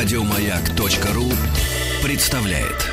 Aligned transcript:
Радиомаяк.ру 0.00 1.24
представляет. 2.04 2.88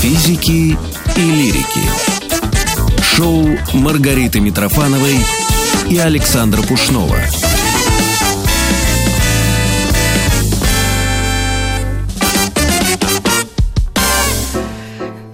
Физики 0.00 0.78
и 1.14 1.20
лирики. 1.20 1.82
Шоу 3.02 3.44
Маргариты 3.74 4.40
Митрофановой 4.40 5.18
и 5.90 5.98
Александра 5.98 6.62
Пушнова. 6.62 7.18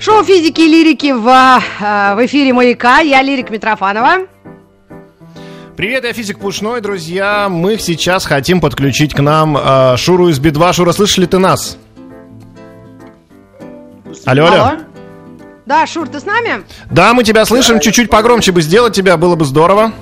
Шоу 0.00 0.25
физики 0.25 0.62
и 0.62 0.68
лирики 0.68 1.12
в, 1.12 1.29
э, 1.29 2.14
в 2.16 2.27
эфире 2.27 2.52
«Маяка». 2.52 2.98
Я 2.98 3.23
Лирик 3.23 3.51
Митрофанова. 3.51 4.27
Привет, 5.80 6.05
я 6.05 6.12
физик 6.12 6.39
Пушной, 6.39 6.83
друзья. 6.83 7.48
Мы 7.48 7.79
сейчас 7.79 8.27
хотим 8.27 8.61
подключить 8.61 9.15
к 9.15 9.21
нам 9.21 9.57
э, 9.57 9.97
Шуру 9.97 10.29
из 10.29 10.38
Би-2. 10.38 10.75
Шура, 10.75 10.93
слышишь 10.93 11.16
ли 11.16 11.27
ты 11.27 11.38
нас? 11.38 11.79
Алло, 14.27 14.45
алло. 14.45 14.73
Да, 15.65 15.87
Шур, 15.87 16.07
ты 16.07 16.21
с 16.21 16.27
нами? 16.27 16.65
Да, 16.91 17.15
мы 17.15 17.24
тебя 17.24 17.47
слышим. 17.47 17.80
Чуть-чуть 17.80 18.11
погромче 18.11 18.52
бы 18.52 18.61
сделать 18.61 18.95
тебя, 18.95 19.16
было 19.16 19.37
бы 19.37 19.47
здорово. 19.47 19.95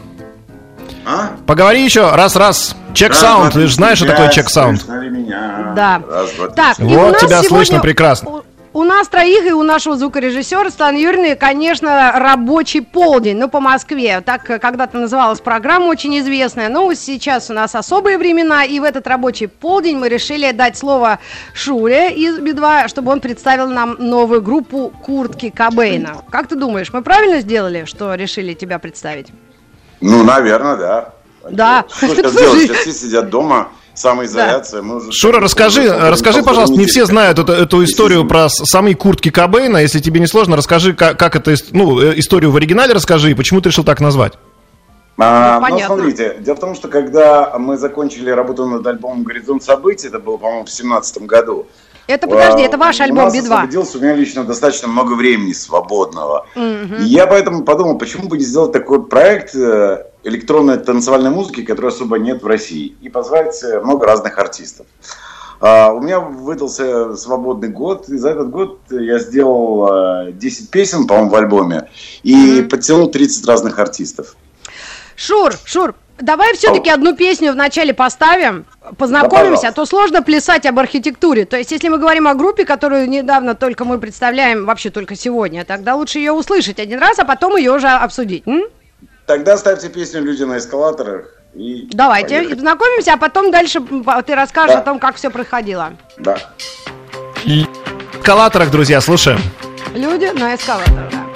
А? 1.07 1.31
Поговори 1.47 1.85
еще, 1.85 2.11
раз-раз. 2.11 2.75
Чек 2.93 3.11
Раз, 3.11 3.21
саунд, 3.21 3.53
два, 3.53 3.61
ты 3.61 3.67
же 3.69 3.75
знаешь, 3.75 3.99
что 3.99 4.09
такое 4.09 4.31
чек 4.31 4.51
саунд? 4.51 4.85
Да. 4.85 6.03
Раз, 6.11 6.33
два, 6.33 6.47
три, 6.49 6.57
Так, 6.57 6.79
Вот 6.81 7.13
нас 7.13 7.21
тебя 7.21 7.29
сегодня- 7.29 7.49
слышно 7.49 7.79
прекрасно. 7.79 8.43
У, 8.79 8.85
нас 8.85 9.09
троих 9.09 9.45
и 9.45 9.51
у 9.51 9.65
нашего 9.65 9.97
звукорежиссера 9.97 10.71
Светланы 10.71 10.99
Юрьевны, 10.99 11.35
конечно, 11.35 12.13
рабочий 12.15 12.81
полдень, 12.81 13.37
ну, 13.37 13.49
по 13.49 13.59
Москве. 13.59 14.21
Так 14.21 14.45
когда-то 14.45 14.99
называлась 14.99 15.41
программа 15.41 15.87
очень 15.87 16.17
известная. 16.21 16.69
Но 16.69 16.95
сейчас 16.95 17.51
у 17.51 17.55
нас 17.55 17.75
особые 17.75 18.19
времена, 18.19 18.63
и 18.63 18.79
в 18.79 18.85
этот 18.85 19.09
рабочий 19.09 19.49
полдень 19.49 19.99
мы 19.99 20.09
решили 20.09 20.53
дать 20.53 20.79
слово 20.79 21.19
Шуре 21.55 22.13
из 22.13 22.39
Би-2, 22.39 22.87
чтобы 22.87 23.11
он 23.11 23.19
представил 23.19 23.67
нам 23.67 23.97
новую 23.99 24.43
группу 24.43 24.93
Куртки 25.03 25.51
Кобейна. 25.51 26.19
Как 26.31 26.47
ты 26.47 26.55
думаешь, 26.55 26.93
мы 26.93 27.03
правильно 27.03 27.41
сделали, 27.41 27.85
что 27.85 28.15
решили 28.15 28.55
тебя 28.55 28.79
представить? 28.79 29.27
Ну, 30.01 30.23
наверное, 30.23 30.77
да. 30.77 31.15
Да. 31.51 31.85
Что 31.89 32.15
сейчас 32.15 32.33
делать? 32.33 32.61
Сейчас 32.61 32.77
все 32.77 32.93
сидят 32.93 33.29
дома, 33.29 33.71
самоизоляция. 33.99 34.83
мы 34.83 34.97
уже- 34.97 35.13
Шура, 35.13 35.41
расскажи, 35.41 35.83
уже 35.83 36.11
расскажи, 36.11 36.43
пожалуйста, 36.43 36.77
не 36.77 36.87
все 36.87 37.05
знают 37.07 37.39
эту, 37.39 37.53
эту 37.53 37.85
историю 37.85 38.27
про 38.27 38.49
самые 38.49 38.95
куртки 38.95 39.31
Кобейна. 39.31 39.79
Если 39.79 39.99
тебе 40.01 40.21
не 40.21 40.27
сложно, 40.27 40.57
расскажи, 40.57 40.95
как, 40.95 41.19
как 41.19 41.37
это, 41.37 41.55
ну, 41.73 42.01
э, 42.01 42.19
историю 42.19 42.51
в 42.51 42.57
оригинале 42.57 42.93
расскажи, 42.95 43.31
и 43.31 43.35
почему 43.35 43.61
ты 43.61 43.69
решил 43.71 43.85
так 43.85 44.01
назвать. 44.01 44.35
А, 45.21 45.55
Ну, 45.55 45.61
ну, 45.67 45.73
понятно. 45.73 45.97
смотрите, 45.97 46.37
дело 46.41 46.55
в 46.55 46.61
том, 46.61 46.75
что 46.77 46.87
когда 46.87 47.53
мы 47.59 47.77
закончили 47.77 48.31
работу 48.31 48.67
над 48.67 48.87
альбомом 48.87 49.25
«Горизонт 49.25 49.65
событий», 49.65 50.07
это 50.07 50.21
было, 50.21 50.37
по-моему, 50.37 50.65
в 50.65 50.71
семнадцатом 50.71 51.27
году, 51.27 51.67
Это, 52.09 52.27
подожди, 52.27 52.63
это 52.63 52.79
ваш 52.79 53.01
у 53.01 53.03
альбом 53.03 53.25
нас 53.25 53.35
Би-2. 53.35 53.43
освободилось 53.43 53.95
у 53.95 54.01
меня 54.01 54.15
лично 54.15 54.43
достаточно 54.43 54.89
много 54.89 55.13
времени 55.13 55.53
свободного. 55.53 56.47
И 56.57 57.05
я 57.05 57.27
поэтому 57.27 57.65
подумал, 57.65 57.99
почему 57.99 58.29
бы 58.29 58.39
не 58.39 58.45
сделать 58.45 58.73
такой 58.73 59.05
проект 59.07 59.55
э, 59.55 60.07
электронной 60.25 60.79
танцевальной 60.79 61.29
музыки, 61.29 61.63
которой 61.63 61.89
особо 61.89 62.19
нет 62.19 62.43
в 62.43 62.47
России, 62.47 62.97
и 63.03 63.11
позвать 63.11 63.63
э, 63.63 63.81
много 63.81 64.07
разных 64.07 64.39
артистов. 64.39 64.87
А, 65.61 65.93
У 65.93 66.01
меня 66.01 66.21
выдался 66.21 67.15
свободный 67.15 67.69
год, 67.69 68.09
и 68.09 68.17
за 68.17 68.31
этот 68.31 68.49
год 68.49 68.81
я 68.89 69.19
сделал 69.19 70.29
э, 70.29 70.33
10 70.33 70.71
песен, 70.71 71.07
по-моему, 71.07 71.29
в 71.29 71.35
альбоме, 71.35 71.91
и 72.23 72.67
подтянул 72.71 73.11
30 73.11 73.47
разных 73.47 73.79
артистов. 73.79 74.35
Шур, 75.15 75.53
Шур, 75.65 75.95
давай 76.21 76.55
все-таки 76.55 76.91
одну 76.91 77.15
песню 77.15 77.53
вначале 77.53 77.95
поставим, 77.95 78.65
познакомимся, 78.97 79.63
Да, 79.63 79.69
а 79.69 79.73
то 79.73 79.87
сложно 79.87 80.23
плясать 80.23 80.67
об 80.67 80.79
архитектуре. 80.79 81.45
То 81.45 81.57
есть, 81.57 81.71
если 81.73 81.89
мы 81.89 81.99
говорим 81.99 82.27
о 82.29 82.35
группе, 82.35 82.65
которую 82.65 83.09
недавно 83.09 83.55
только 83.55 83.85
мы 83.85 83.99
представляем, 83.99 84.65
вообще 84.67 84.91
только 84.91 85.15
сегодня, 85.17 85.65
тогда 85.65 85.95
лучше 85.95 86.19
ее 86.19 86.33
услышать 86.33 86.79
один 86.81 86.99
раз, 86.99 87.19
а 87.19 87.25
потом 87.25 87.57
ее 87.57 87.73
уже 87.73 87.89
обсудить. 87.89 88.47
м? 88.47 88.63
Тогда 89.27 89.57
ставьте 89.59 89.89
песню 89.89 90.23
«Люди 90.23 90.43
на 90.45 90.59
эскалаторах». 90.59 91.27
И 91.55 91.89
Давайте, 91.93 92.37
поехали. 92.37 92.55
познакомимся, 92.55 93.13
а 93.15 93.17
потом 93.17 93.51
дальше 93.51 93.81
ты 94.27 94.35
расскажешь 94.35 94.75
Да. 94.75 94.81
о 94.81 94.83
том, 94.83 94.99
как 94.99 95.17
все 95.17 95.31
происходило. 95.31 95.93
Да. 96.19 96.37
В 97.45 98.19
эскалаторах, 98.21 98.71
друзья, 98.71 99.01
слушаем. 99.01 99.39
Люди 99.95 100.27
на 100.39 100.55
эскалаторах. 100.55 101.11
да. 101.11 101.28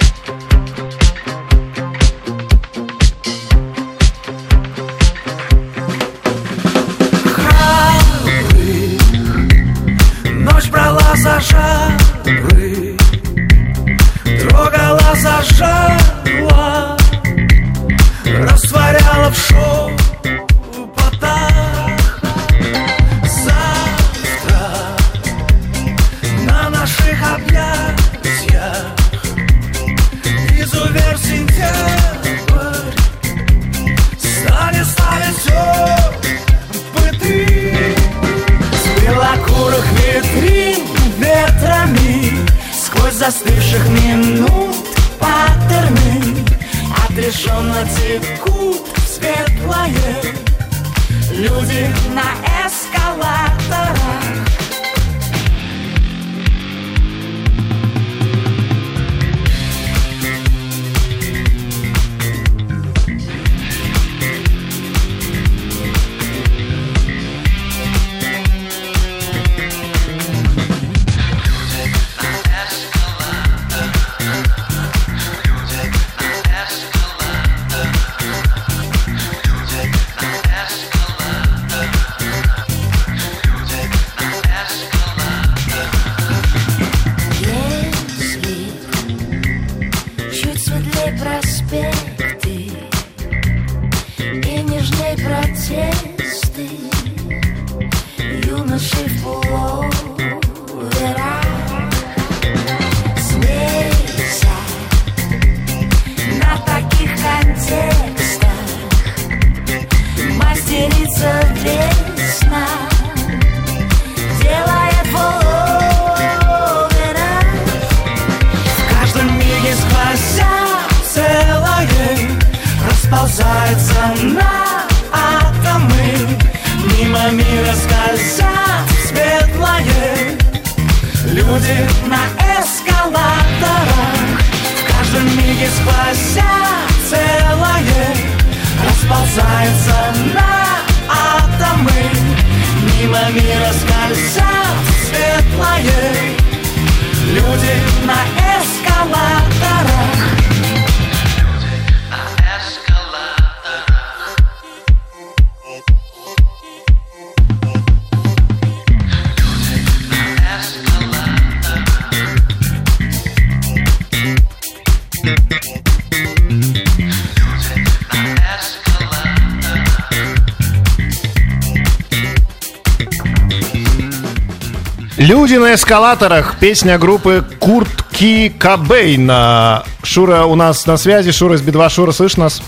Люди 175.43 175.55
на 175.55 175.73
эскалаторах. 175.73 176.55
Песня 176.57 176.97
группы 176.97 177.43
Куртки 177.59 178.47
Кобейна. 178.47 179.83
Шура 180.01 180.45
у 180.45 180.55
нас 180.55 180.85
на 180.85 180.95
связи. 180.95 181.33
Шура 181.33 181.55
из 181.55 181.61
Би-2. 181.61 181.89
Шура, 181.89 182.13
слышишь 182.13 182.37
нас? 182.37 182.61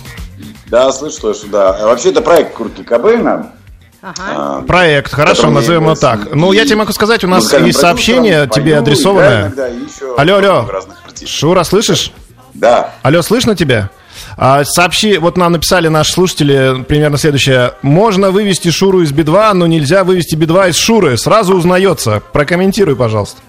Да, 0.67 0.91
слышу, 0.91 1.15
слышу, 1.15 1.47
да. 1.47 1.69
А 1.69 1.85
Вообще 1.85 2.09
это 2.09 2.19
проект 2.19 2.53
Куртки 2.53 2.83
Кобейна. 2.83 3.53
Ага. 4.01 4.13
А, 4.19 4.61
Проект, 4.63 5.13
хорошо, 5.13 5.49
назовем 5.51 5.83
его 5.83 5.95
так. 5.95 6.35
Ну, 6.35 6.51
я 6.51 6.65
тебе 6.65 6.75
могу 6.75 6.91
сказать, 6.91 7.23
у 7.23 7.29
нас 7.29 7.53
есть 7.53 7.79
сообщение 7.79 8.45
тебе 8.45 8.71
играю 8.71 8.81
адресованное. 8.81 9.41
иногда, 9.43 9.69
Алло, 10.17 10.35
алло. 10.35 10.69
Шура, 11.25 11.63
слышишь? 11.63 12.11
Да. 12.53 12.91
Алло, 13.03 13.21
слышно 13.21 13.55
тебя? 13.55 13.89
А, 14.37 14.65
сообщи, 14.65 15.17
вот 15.17 15.37
нам 15.37 15.53
написали 15.53 15.87
наши 15.87 16.11
слушатели 16.11 16.83
примерно 16.83 17.17
следующее. 17.17 17.73
Можно 17.81 18.31
вывести 18.31 18.69
Шуру 18.69 19.01
из 19.01 19.11
Би-2, 19.11 19.53
но 19.53 19.65
нельзя 19.65 20.03
вывести 20.03 20.35
Би-2 20.35 20.71
из 20.71 20.75
Шуры. 20.75 21.17
Сразу 21.17 21.55
узнается. 21.55 22.21
Прокомментируй, 22.33 22.95
пожалуйста. 22.95 23.41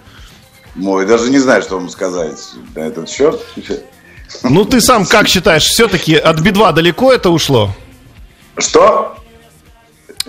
Мой, 0.75 1.05
даже 1.05 1.29
не 1.29 1.39
знаю, 1.39 1.61
что 1.61 1.75
вам 1.75 1.89
сказать 1.89 2.37
на 2.75 2.81
этот 2.81 3.09
счет. 3.09 3.41
Ну, 4.43 4.63
ты 4.63 4.79
сам 4.79 5.05
как 5.05 5.27
считаешь, 5.27 5.63
все-таки 5.63 6.15
от 6.15 6.39
Би-2 6.39 6.73
далеко 6.73 7.11
это 7.11 7.29
ушло? 7.31 7.71
Что? 8.57 9.17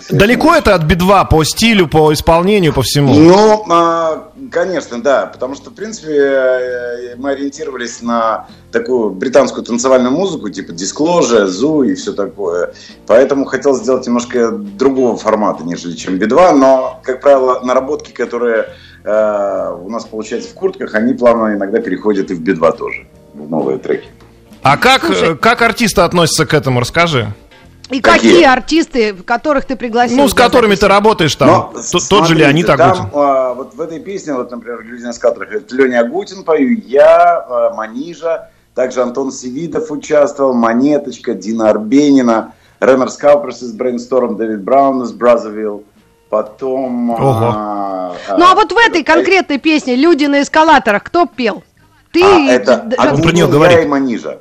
Далеко 0.09 0.55
это 0.55 0.75
от 0.75 0.83
Би-2 0.83 1.27
по 1.29 1.43
стилю, 1.43 1.87
по 1.87 2.13
исполнению, 2.13 2.73
по 2.73 2.81
всему? 2.81 3.13
Ну, 3.13 3.65
а, 3.69 4.29
конечно, 4.51 5.01
да, 5.01 5.25
потому 5.25 5.55
что, 5.55 5.69
в 5.69 5.73
принципе, 5.73 6.13
э, 6.13 7.15
мы 7.17 7.31
ориентировались 7.31 8.01
на 8.01 8.47
такую 8.71 9.11
британскую 9.11 9.63
танцевальную 9.63 10.11
музыку, 10.11 10.49
типа 10.49 10.71
Disclosure, 10.71 11.45
Zoo 11.45 11.87
и 11.87 11.95
все 11.95 12.13
такое. 12.13 12.73
Поэтому 13.07 13.45
хотел 13.45 13.75
сделать 13.75 14.05
немножко 14.05 14.51
другого 14.51 15.17
формата, 15.17 15.63
нежели 15.63 15.93
чем 15.95 16.17
Би-2, 16.17 16.55
но, 16.55 16.99
как 17.03 17.21
правило, 17.21 17.59
наработки, 17.61 18.11
которые 18.11 18.69
э, 19.03 19.75
у 19.81 19.89
нас 19.89 20.05
получаются 20.05 20.49
в 20.49 20.53
куртках, 20.53 20.95
они 20.95 21.13
плавно 21.13 21.53
иногда 21.53 21.79
переходят 21.79 22.31
и 22.31 22.33
в 22.33 22.41
Би-2 22.41 22.77
тоже, 22.77 23.07
в 23.33 23.49
новые 23.49 23.77
треки. 23.77 24.07
А 24.61 24.77
как, 24.77 25.05
Слушай. 25.05 25.33
э, 25.33 25.35
как 25.35 25.61
артисты 25.61 26.01
относятся 26.01 26.45
к 26.45 26.53
этому, 26.53 26.79
расскажи. 26.79 27.33
И 27.89 28.01
Какие? 28.01 28.31
какие 28.33 28.43
артисты, 28.45 29.13
которых 29.13 29.65
ты 29.65 29.75
пригласил? 29.75 30.17
Ну, 30.17 30.27
с 30.27 30.33
которыми 30.35 30.71
записи? 30.71 30.81
ты 30.81 30.87
работаешь 30.87 31.35
там. 31.35 31.47
Но, 31.47 31.61
Т- 31.73 31.79
Тот 31.81 31.91
же 31.91 31.99
смотрите, 32.01 32.35
Леонид 32.35 32.69
Агутин. 32.69 32.95
Там, 32.95 33.09
а, 33.13 33.53
вот 33.55 33.73
в 33.73 33.81
этой 33.81 33.99
песне, 33.99 34.33
вот, 34.35 34.51
например, 34.51 34.83
«Люди 34.83 35.03
на 35.03 35.11
скатерах», 35.13 35.51
это 35.51 35.75
Леня 35.75 36.01
Агутин 36.01 36.43
пою, 36.43 36.77
я, 36.85 37.43
а, 37.49 37.73
Манижа, 37.73 38.49
также 38.75 39.01
Антон 39.01 39.31
Севидов 39.31 39.89
участвовал, 39.89 40.53
Монеточка, 40.53 41.33
Дина 41.33 41.69
Арбенина, 41.71 42.53
Рэмер 42.79 43.09
Скауперс 43.09 43.63
из 43.63 43.75
Brainstorm, 43.75 44.37
Дэвид 44.37 44.61
Браун 44.61 45.01
из 45.01 45.11
Бразовилл, 45.11 45.83
потом... 46.29 47.09
Ого. 47.09 47.19
а, 47.41 48.15
а, 48.29 48.37
Ну, 48.37 48.45
а 48.45 48.53
вот 48.53 48.71
в 48.71 48.77
этой 48.77 49.03
конкретной 49.03 49.57
песне 49.57 49.95
«Люди 49.95 50.25
на 50.25 50.43
эскалаторах» 50.43 51.03
кто 51.03 51.25
пел? 51.25 51.63
Ты... 52.11 52.23
а, 52.23 52.37
и- 52.37 52.47
это 52.49 52.77
д- 52.77 52.95
д- 52.95 53.09
Он 53.11 53.21
про 53.21 53.31
неё 53.31 53.45
Агутин, 53.45 53.63
я 53.71 53.81
и 53.81 53.87
Манижа. 53.87 54.37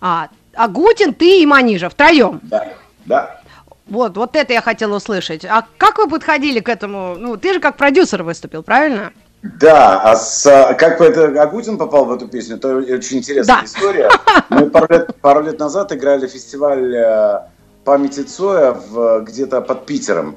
А, 0.00 0.28
Агутин, 0.56 1.14
ты 1.14 1.42
и 1.42 1.46
Манижа 1.46 1.88
втроем. 1.88 2.40
Да, 2.44 2.68
да. 3.04 3.40
Вот, 3.86 4.16
вот 4.16 4.34
это 4.34 4.52
я 4.52 4.62
хотела 4.62 4.96
услышать. 4.96 5.44
А 5.44 5.64
как 5.78 5.98
вы 5.98 6.08
подходили 6.08 6.60
к 6.60 6.68
этому? 6.68 7.14
Ну, 7.16 7.36
ты 7.36 7.54
же 7.54 7.60
как 7.60 7.76
продюсер 7.76 8.22
выступил, 8.22 8.62
правильно? 8.62 9.12
Да, 9.42 10.00
а 10.02 10.16
с, 10.16 10.42
как 10.76 11.00
это 11.00 11.40
Агутин 11.40 11.78
попал 11.78 12.04
в 12.06 12.12
эту 12.12 12.26
песню, 12.26 12.56
это 12.56 12.76
очень 12.76 13.18
интересная 13.18 13.58
Да. 13.60 13.64
история. 13.64 14.10
Мы 14.48 14.68
пару 14.70 14.86
лет, 14.92 15.14
пару 15.20 15.42
лет 15.42 15.58
назад 15.60 15.92
играли 15.92 16.26
фестиваль 16.26 16.96
э, 16.96 17.40
памяти 17.84 18.22
Цоя 18.22 18.72
в, 18.72 19.20
где-то 19.20 19.60
под 19.60 19.86
Питером. 19.86 20.36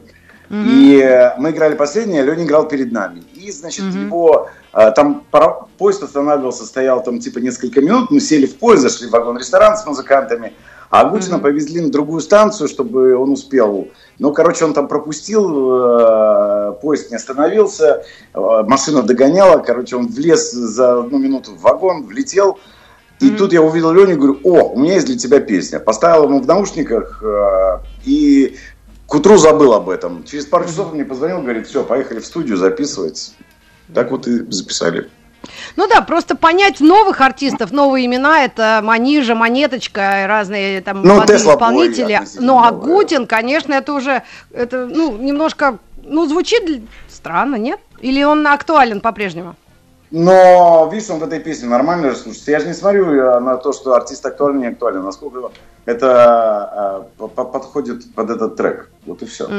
И 0.51 0.99
э, 1.03 1.35
мы 1.37 1.51
играли 1.51 1.75
последнее, 1.75 2.23
Леня 2.23 2.43
играл 2.43 2.67
перед 2.67 2.91
нами. 2.91 3.23
И, 3.35 3.51
значит, 3.51 3.85
его 3.85 4.47
э, 4.47 4.58
там 4.71 5.23
пара- 5.31 5.67
поезд 5.77 6.03
останавливался, 6.03 6.65
стоял 6.65 7.03
там 7.03 7.19
типа 7.19 7.39
несколько 7.39 7.81
минут, 7.81 8.11
мы 8.11 8.19
сели 8.19 8.45
в 8.45 8.57
поезд, 8.57 8.83
зашли 8.83 9.07
в 9.07 9.11
вагон-ресторан 9.11 9.77
с 9.77 9.85
музыкантами, 9.85 10.53
а 10.89 11.01
Агутина 11.01 11.37
повезли 11.39 11.81
на 11.81 11.91
другую 11.91 12.19
станцию, 12.19 12.67
чтобы 12.67 13.15
он 13.15 13.31
успел. 13.31 13.89
Ну, 14.17 14.33
короче, 14.33 14.65
он 14.65 14.73
там 14.73 14.87
пропустил, 14.87 15.47
э, 15.71 16.73
поезд 16.81 17.11
не 17.11 17.17
остановился, 17.17 18.03
э, 18.33 18.39
машина 18.67 19.03
догоняла, 19.03 19.59
короче, 19.59 19.95
он 19.95 20.07
влез 20.07 20.51
за 20.51 20.99
одну 20.99 21.19
минуту 21.19 21.51
в 21.51 21.61
вагон, 21.61 22.05
влетел. 22.05 22.59
И 23.19 23.31
тут 23.31 23.51
я 23.51 23.61
увидел 23.61 23.91
Леню 23.91 24.13
и 24.13 24.15
говорю, 24.15 24.39
о, 24.43 24.69
у 24.71 24.79
меня 24.79 24.93
есть 24.95 25.07
для 25.07 25.17
тебя 25.17 25.41
песня. 25.41 25.79
Поставил 25.79 26.23
ему 26.23 26.39
в 26.39 26.47
наушниках 26.47 27.21
э, 27.21 27.79
и 28.05 28.55
к 29.05 29.13
утру 29.13 29.37
забыл 29.37 29.73
об 29.73 29.89
этом. 29.89 30.23
Через 30.23 30.45
пару 30.45 30.65
часов 30.65 30.87
он 30.87 30.95
мне 30.95 31.05
позвонил, 31.05 31.41
говорит, 31.41 31.67
все, 31.67 31.83
поехали 31.83 32.19
в 32.19 32.25
студию 32.25 32.57
записывать. 32.57 33.35
Так 33.93 34.11
вот 34.11 34.27
и 34.27 34.51
записали. 34.51 35.09
Ну 35.77 35.87
да, 35.87 36.01
просто 36.01 36.35
понять 36.35 36.81
новых 36.81 37.21
артистов, 37.21 37.71
новые 37.71 38.05
имена, 38.05 38.43
это 38.43 38.81
Манижа, 38.83 39.35
Монеточка, 39.35 40.25
разные 40.27 40.81
там 40.81 41.01
Ну, 41.01 41.15
молодые 41.15 41.37
Тесла 41.39 41.53
Бой 41.55 41.67
исполнители. 41.67 42.13
относительно 42.13 42.45
Но 42.47 42.53
новые. 42.69 42.69
Агутин, 42.69 43.25
конечно, 43.27 43.73
это 43.73 43.93
уже, 43.93 44.23
это, 44.51 44.85
ну, 44.85 45.17
немножко, 45.17 45.77
ну, 46.03 46.25
звучит 46.27 46.83
странно, 47.07 47.55
нет? 47.55 47.79
Или 48.01 48.21
он 48.23 48.45
актуален 48.45 48.99
по-прежнему? 48.99 49.55
Но, 50.11 50.89
видишь, 50.91 51.09
он 51.09 51.19
в 51.19 51.23
этой 51.23 51.39
песне 51.39 51.69
нормально 51.69 52.09
же 52.09 52.15
слушается. 52.17 52.51
Я 52.51 52.59
же 52.59 52.67
не 52.67 52.73
смотрю 52.73 53.11
э, 53.13 53.39
на 53.39 53.57
то, 53.57 53.73
что 53.73 53.93
артист 53.93 54.25
актуален, 54.25 54.59
не 54.59 54.67
актуален. 54.67 55.03
Насколько 55.03 55.51
это 55.85 57.05
э, 57.17 57.27
по- 57.27 57.45
подходит 57.45 58.13
под 58.15 58.31
этот 58.31 58.55
трек. 58.55 58.89
Вот 59.09 59.23
и 59.23 59.25
все. 59.25 59.49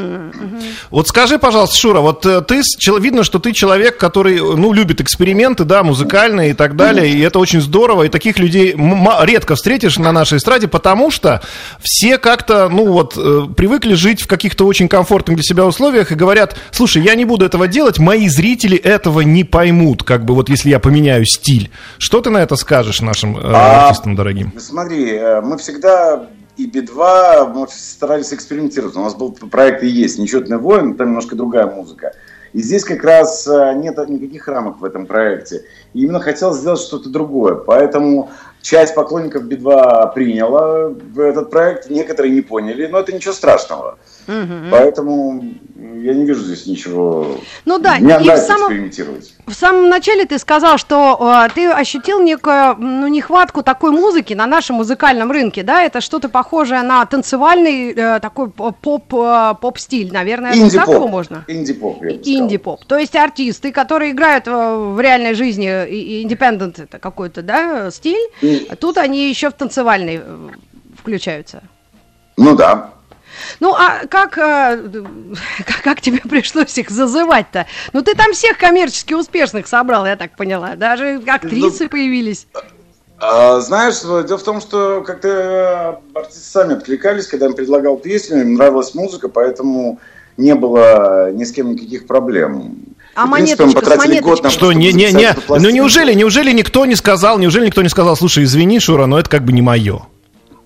Вот 0.91 1.09
скажи, 1.09 1.37
пожалуйста, 1.37 1.77
Шура, 1.77 1.99
вот 1.99 2.25
э, 2.25 2.41
ты, 2.43 2.63
видно, 3.01 3.25
что 3.25 3.41
ты 3.41 3.53
человек, 3.53 3.99
который, 3.99 4.37
э, 4.37 4.41
ну, 4.41 4.73
любит 4.73 5.01
эксперименты, 5.01 5.65
да, 5.65 5.83
музыкальные 5.83 6.51
и 6.51 6.53
так 6.53 6.77
далее, 6.77 7.11
и 7.11 7.21
это 7.21 7.41
очень 7.41 7.61
здорово, 7.61 8.05
и 8.05 8.09
таких 8.09 8.39
людей 8.39 8.77
редко 9.23 9.57
встретишь 9.57 9.99
на 9.99 10.13
нашей 10.13 10.39
эстраде, 10.39 10.69
потому 10.69 11.11
что 11.11 11.43
все 11.81 12.19
как-то, 12.19 12.69
ну, 12.69 12.93
вот, 12.93 13.15
э, 13.17 13.47
привыкли 13.57 13.95
жить 13.95 14.23
в 14.23 14.29
каких-то 14.29 14.67
очень 14.67 14.87
комфортных 14.87 15.37
для 15.37 15.43
себя 15.43 15.67
условиях 15.67 16.13
и 16.13 16.15
говорят, 16.15 16.57
слушай, 16.71 17.03
я 17.03 17.17
не 17.17 17.25
буду 17.25 17.45
этого 17.45 17.67
делать, 17.67 17.99
мои 17.99 18.29
зрители 18.29 18.79
этого 18.79 19.23
не 19.23 19.43
поймут, 19.43 20.05
как 20.05 20.25
бы 20.25 20.35
вот 20.35 20.49
если 20.49 20.71
я 20.71 20.79
поменяю 20.79 21.27
стиль. 21.27 21.73
Что 21.99 22.21
ты 22.21 22.31
на 22.31 22.39
это 22.39 22.55
скажешь 22.55 23.01
нашим 23.01 23.37
э, 23.37 23.41
А, 23.43 23.89
артистам 23.89 24.15
дорогим? 24.15 24.53
Смотри, 24.57 25.19
мы 25.43 25.59
всегда 25.59 26.29
и 26.61 26.67
Би-2 26.67 27.55
мы 27.55 27.67
старались 27.71 28.35
экспериментировать. 28.35 28.95
У 28.95 29.01
нас 29.01 29.15
был 29.15 29.33
проект 29.33 29.83
и 29.83 29.89
есть 29.89 30.19
«Нечетный 30.19 30.59
воин», 30.59 30.95
там 30.95 31.09
немножко 31.09 31.35
другая 31.35 31.67
музыка. 31.67 32.13
И 32.53 32.61
здесь 32.61 32.85
как 32.85 33.03
раз 33.03 33.47
э, 33.47 33.75
нет 33.77 33.97
никаких 34.09 34.47
рамок 34.47 34.81
в 34.81 34.85
этом 34.85 35.07
проекте. 35.07 35.65
И 35.95 36.03
именно 36.03 36.21
хотел 36.21 36.53
сделать 36.53 36.81
что-то 36.81 37.09
другое. 37.09 37.55
Поэтому 37.55 38.31
часть 38.63 38.95
поклонников 38.95 39.45
Би-2 39.45 40.15
приняла 40.15 40.93
этот 41.17 41.51
проект, 41.51 41.91
некоторые 41.91 42.33
не 42.33 42.41
поняли, 42.41 42.87
но 42.87 42.99
это 42.99 43.13
ничего 43.13 43.33
страшного. 43.33 43.99
Поэтому 44.71 45.43
я 45.77 46.15
не 46.15 46.25
вижу 46.25 46.43
здесь 46.43 46.67
ничего... 46.67 47.39
Ну 47.65 47.79
да, 47.79 47.97
и 47.97 48.01
в 48.01 48.05
нравится 48.05 48.47
самом- 48.47 48.69
экспериментировать. 48.69 49.35
В 49.47 49.53
самом 49.55 49.89
начале 49.89 50.25
ты 50.27 50.39
сказал, 50.39 50.79
что 50.79 51.47
э, 51.47 51.49
ты 51.55 51.69
ощутил 51.69 52.21
некую 52.23 52.77
ну, 52.77 53.09
нехватку 53.09 53.63
такой 53.63 53.91
музыки 53.91 54.35
на 54.35 54.47
нашем 54.47 54.77
музыкальном 54.77 55.33
рынке, 55.33 55.63
да? 55.63 55.83
Это 55.83 56.01
что-то 56.01 56.29
похожее 56.29 56.83
на 56.83 57.05
танцевальный 57.07 57.93
э, 57.93 58.21
такой 58.21 58.51
поп, 58.51 59.13
э, 59.13 59.55
поп-стиль, 59.61 60.13
наверное, 60.13 60.53
это 60.55 60.77
так 60.77 60.89
его 60.89 61.09
можно? 61.09 61.45
Инди-поп, 61.49 62.03
я 62.03 62.13
бы 62.13 62.23
сказал. 62.23 62.41
Инди-поп. 62.41 62.85
То 62.85 62.99
есть 62.99 63.17
артисты, 63.17 63.73
которые 63.73 64.13
играют 64.13 64.47
э, 64.47 64.51
в 64.51 65.01
реальной 65.01 65.35
жизни, 65.35 65.89
и 65.89 66.23
индепендент 66.23 66.79
это 66.79 66.99
какой-то, 66.99 67.43
да, 67.43 67.91
стиль, 67.91 68.31
Тут 68.79 68.99
они 68.99 69.29
еще 69.29 69.51
в 69.51 69.55
танцевальный 69.55 70.21
э, 70.23 70.49
включаются. 70.99 71.63
Ну 72.37 72.57
да. 72.57 72.93
Ну, 73.61 73.75
а 73.75 74.07
как, 74.07 74.39
э, 74.39 75.05
как, 75.67 75.81
как 75.85 76.01
тебе 76.01 76.19
пришлось 76.19 76.77
их 76.79 76.91
зазывать-то? 76.91 77.67
Ну, 77.93 78.03
ты 78.03 78.15
там 78.15 78.33
всех 78.33 78.59
коммерчески 78.59 79.15
успешных 79.15 79.67
собрал, 79.67 80.07
я 80.07 80.17
так 80.17 80.37
поняла. 80.37 80.77
Даже 80.77 81.23
актрисы 81.27 81.89
появились. 81.89 82.47
А, 83.19 83.61
Знаешь, 83.61 84.01
дело 84.01 84.39
в 84.39 84.43
том, 84.43 84.61
что 84.61 85.03
как-то 85.03 86.01
э, 86.15 86.19
артисты 86.19 86.41
сами 86.41 86.75
откликались, 86.75 87.27
когда 87.27 87.47
им 87.47 87.55
предлагал 87.55 87.97
песню, 87.97 88.41
им 88.41 88.55
нравилась 88.55 88.95
музыка, 88.95 89.29
поэтому 89.29 90.01
не 90.37 90.55
было 90.55 91.31
ни 91.33 91.45
с 91.45 91.53
кем 91.53 91.73
никаких 91.73 92.07
проблем. 92.07 92.77
А 93.15 93.25
И, 93.25 93.29
в 93.29 93.33
принципе, 93.33 93.65
монеточка 93.65 93.65
мы 93.67 93.71
с 93.71 93.75
потратили 93.75 94.21
год 94.21 94.43
монеточкой? 94.43 94.43
на 94.45 94.51
Что, 94.51 94.73
не, 94.73 94.93
не, 94.93 95.13
не, 95.13 95.35
ну 95.49 95.71
неужели, 95.71 96.15
неужели 96.15 96.53
никто 96.53 96.87
не 96.87 96.97
сказал, 96.97 97.39
неужели 97.39 97.67
никто 97.67 97.83
не 97.83 97.89
сказал, 97.89 98.17
слушай, 98.17 98.45
извини, 98.45 98.79
Шура, 98.81 99.07
но 99.07 99.19
это 99.19 99.29
как 99.29 99.45
бы 99.45 99.53
не 99.53 99.63
мое. 99.63 100.03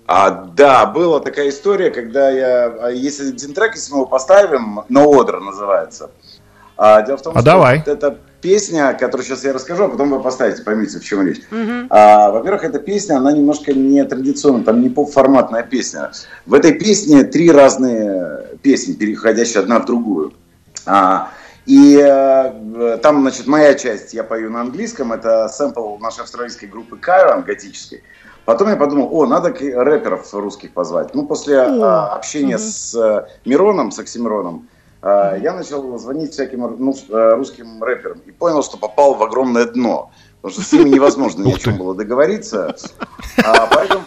А, 0.07 0.29
да, 0.55 0.85
была 0.85 1.19
такая 1.19 1.49
история, 1.49 1.89
когда 1.89 2.29
я... 2.29 2.65
а 2.79 2.89
Если 2.91 3.29
один 3.29 3.53
трек, 3.53 3.73
если 3.75 3.91
мы 3.91 3.99
его 3.99 4.05
поставим, 4.05 4.81
No 4.89 5.05
Order 5.05 5.39
называется. 5.39 6.11
А, 6.77 7.01
дело 7.01 7.17
в 7.17 7.21
том, 7.23 7.33
А 7.35 7.39
что 7.39 7.45
давай. 7.45 7.77
вот 7.79 7.87
эта 7.87 8.17
песня, 8.41 8.93
которую 8.93 9.25
сейчас 9.25 9.43
я 9.43 9.53
расскажу, 9.53 9.85
а 9.85 9.87
потом 9.87 10.11
вы 10.11 10.21
поставите, 10.21 10.61
поймите, 10.61 10.99
в 10.99 11.03
чем 11.03 11.25
речь. 11.25 11.41
А, 11.89 12.29
во-первых, 12.29 12.63
эта 12.65 12.77
песня, 12.77 13.17
она 13.17 13.31
немножко 13.31 13.73
не 13.73 14.03
традиционная, 14.03 14.63
там 14.63 14.81
не 14.81 14.89
поп-форматная 14.89 15.63
песня. 15.63 16.11
В 16.45 16.53
этой 16.53 16.73
песне 16.73 17.23
три 17.23 17.49
разные 17.49 18.57
песни, 18.61 18.93
переходящие 18.93 19.61
одна 19.61 19.79
в 19.79 19.85
другую. 19.85 20.33
А, 20.85 21.29
И 21.65 21.97
э, 21.97 22.97
там, 23.01 23.21
значит, 23.21 23.47
моя 23.47 23.73
часть, 23.73 24.13
я 24.13 24.23
пою 24.23 24.51
на 24.51 24.61
английском, 24.61 25.11
это 25.13 25.47
сэмпл 25.47 25.97
нашей 25.97 26.21
австралийской 26.21 26.67
группы 26.67 26.95
Кайрон, 26.97 27.41
готической. 27.41 28.03
Потом 28.45 28.69
я 28.69 28.75
подумал, 28.75 29.09
о, 29.11 29.25
надо 29.25 29.49
рэперов 29.49 30.31
русских 30.33 30.71
позвать. 30.71 31.15
Ну, 31.15 31.25
после 31.25 31.55
э, 31.55 31.81
общения 31.81 32.59
с 32.59 32.93
э, 32.93 33.25
Мироном, 33.45 33.91
с 33.91 33.97
Оксимироном, 33.97 34.69
э, 35.01 35.39
я 35.41 35.53
начал 35.53 35.97
звонить 35.97 36.33
всяким 36.33 36.61
ну, 36.77 36.95
э, 37.09 37.33
русским 37.33 37.83
рэперам 37.83 38.19
и 38.19 38.31
понял, 38.31 38.61
что 38.61 38.77
попал 38.77 39.15
в 39.15 39.23
огромное 39.23 39.65
дно. 39.65 40.11
Потому 40.41 40.61
что 40.61 40.69
с 40.69 40.71
ними 40.73 40.89
невозможно 40.89 41.43
ни 41.43 41.53
о 41.53 41.57
чем 41.57 41.77
было 41.77 41.95
договориться. 41.95 42.75
А, 43.43 43.67
поэтому, 43.73 44.03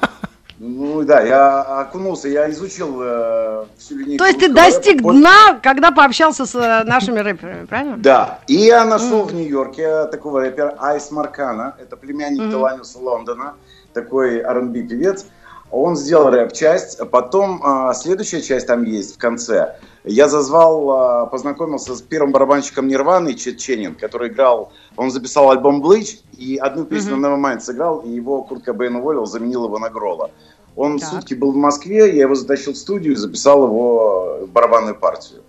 ну 0.58 1.04
да, 1.04 1.20
я 1.20 1.62
окунулся, 1.62 2.28
я 2.28 2.50
изучил 2.50 2.98
э, 3.00 3.64
всю 3.78 3.96
линейку. 3.96 4.18
То 4.18 4.26
есть 4.26 4.40
ты 4.40 4.48
рэпа, 4.48 4.54
достиг 4.56 5.02
понял- 5.02 5.20
дна, 5.20 5.60
когда 5.62 5.92
пообщался 5.92 6.46
с 6.46 6.54
э, 6.56 6.84
нашими 6.84 7.20
рэперами, 7.20 7.66
правильно? 7.66 7.96
Да, 7.96 8.40
и 8.48 8.54
я 8.54 8.84
нашел 8.84 9.22
в 9.22 9.32
Нью-Йорке 9.32 10.06
такого 10.06 10.40
рэпера 10.40 10.74
Айс 10.80 11.12
Маркана, 11.12 11.76
это 11.78 11.96
племянник 11.96 12.50
Теланиуса 12.50 12.98
Лондона, 12.98 13.54
такой 13.92 14.38
R&B 14.38 14.82
певец. 14.82 15.26
Он 15.70 15.96
сделал 15.96 16.30
рэп-часть, 16.30 16.98
потом 17.10 17.60
а, 17.62 17.92
следующая 17.92 18.40
часть 18.40 18.66
там 18.66 18.84
есть 18.84 19.16
в 19.16 19.18
конце. 19.18 19.76
Я 20.02 20.28
зазвал, 20.28 20.90
а, 20.90 21.26
познакомился 21.26 21.94
с 21.94 22.00
первым 22.00 22.32
барабанщиком 22.32 22.88
Нирваны, 22.88 23.34
Чет 23.34 23.58
Ченнин, 23.58 23.94
который 23.94 24.28
играл, 24.30 24.72
он 24.98 25.10
записал 25.12 25.50
альбом 25.50 25.80
Bleach, 25.82 26.18
и 26.36 26.56
одну 26.56 26.84
песню 26.84 27.16
на 27.16 27.26
Nevermind 27.28 27.60
сыграл, 27.60 28.00
и 28.00 28.10
его 28.10 28.42
Курт 28.42 28.64
Кобейн 28.64 28.96
уволил, 28.96 29.26
заменил 29.26 29.64
его 29.64 29.78
на 29.78 29.88
Грола. 29.90 30.30
Он 30.76 30.98
Так. 30.98 31.08
сутки 31.08 31.34
был 31.34 31.52
в 31.52 31.56
Москве, 31.56 32.14
я 32.16 32.22
его 32.22 32.34
затащил 32.34 32.72
в 32.72 32.76
студию 32.76 33.12
и 33.14 33.16
записал 33.16 33.64
его 33.64 34.46
барабанную 34.52 34.96
партию. 34.96 35.42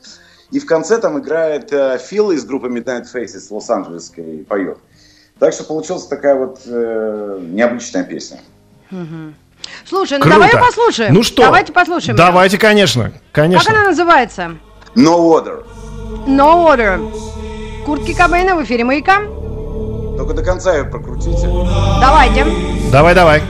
И 0.52 0.60
в 0.60 0.66
конце 0.66 1.00
там 1.00 1.20
играет 1.20 1.74
э, 1.74 1.98
Фил 2.00 2.32
из 2.32 2.46
группы 2.46 2.68
Midnight 2.68 3.06
Faces 3.14 3.48
лос-анджелесской 3.50 4.46
поет. 4.48 4.78
Так 5.40 5.54
что 5.54 5.64
получилась 5.64 6.06
такая 6.06 6.36
вот 6.36 6.62
э, 6.66 7.40
необычная 7.52 8.04
песня. 8.04 8.40
Слушай, 9.86 10.18
ну 10.20 10.24
Круто. 10.26 10.40
давай 10.40 10.52
послушаем. 10.52 11.14
Ну 11.14 11.24
что? 11.24 11.44
Давайте 11.44 11.74
послушаем. 11.74 12.16
Давайте, 12.16 12.58
конечно. 12.58 13.12
Как 13.32 13.46
Конечно. 13.46 13.74
она 13.74 13.90
называется? 13.90 14.58
No 14.96 15.18
Order. 15.18 15.66
No 16.28 16.68
Order. 16.68 17.12
Куртки 17.86 18.14
Кобейна 18.14 18.56
в 18.56 18.64
эфире 18.64 18.84
Маяка. 18.84 19.22
Только 20.20 20.34
до 20.34 20.44
конца 20.44 20.76
ее 20.76 20.84
прокрутите. 20.84 21.48
Давайте. 22.02 22.46
Давай, 22.92 23.16
давай. 23.16 23.42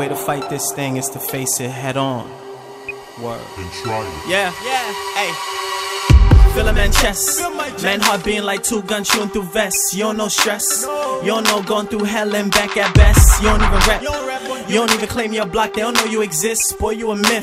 Way 0.00 0.08
to 0.08 0.16
fight 0.16 0.48
this 0.48 0.72
thing 0.72 0.96
is 0.96 1.10
to 1.10 1.18
face 1.18 1.60
it 1.60 1.70
head 1.70 1.98
on. 1.98 2.26
Word. 3.20 3.38
Yeah, 4.26 4.50
yeah, 4.64 4.86
hey. 5.18 5.30
Feel 6.54 6.68
a 6.68 6.72
man 6.72 6.90
chest. 6.90 7.42
Man 7.82 8.00
heart 8.00 8.24
being 8.24 8.42
like 8.42 8.62
two 8.62 8.80
guns 8.84 9.10
chewing 9.10 9.28
through 9.28 9.42
vests. 9.52 9.92
You 9.92 10.04
don't 10.04 10.16
know 10.16 10.28
stress. 10.28 10.86
You 11.22 11.26
don't 11.26 11.44
know 11.44 11.62
going 11.62 11.86
through 11.88 12.04
hell 12.04 12.34
and 12.34 12.50
back 12.50 12.78
at 12.78 12.94
best. 12.94 13.42
You 13.42 13.48
don't 13.50 13.60
even 13.60 13.80
rap. 13.88 14.39
You 14.70 14.76
don't 14.76 14.94
even 14.94 15.08
claim 15.08 15.32
your 15.32 15.46
block. 15.46 15.74
They 15.74 15.80
don't 15.80 15.94
know 15.94 16.04
you 16.04 16.22
exist. 16.22 16.78
Boy, 16.78 16.92
you 16.92 17.10
a 17.10 17.16
myth. 17.16 17.42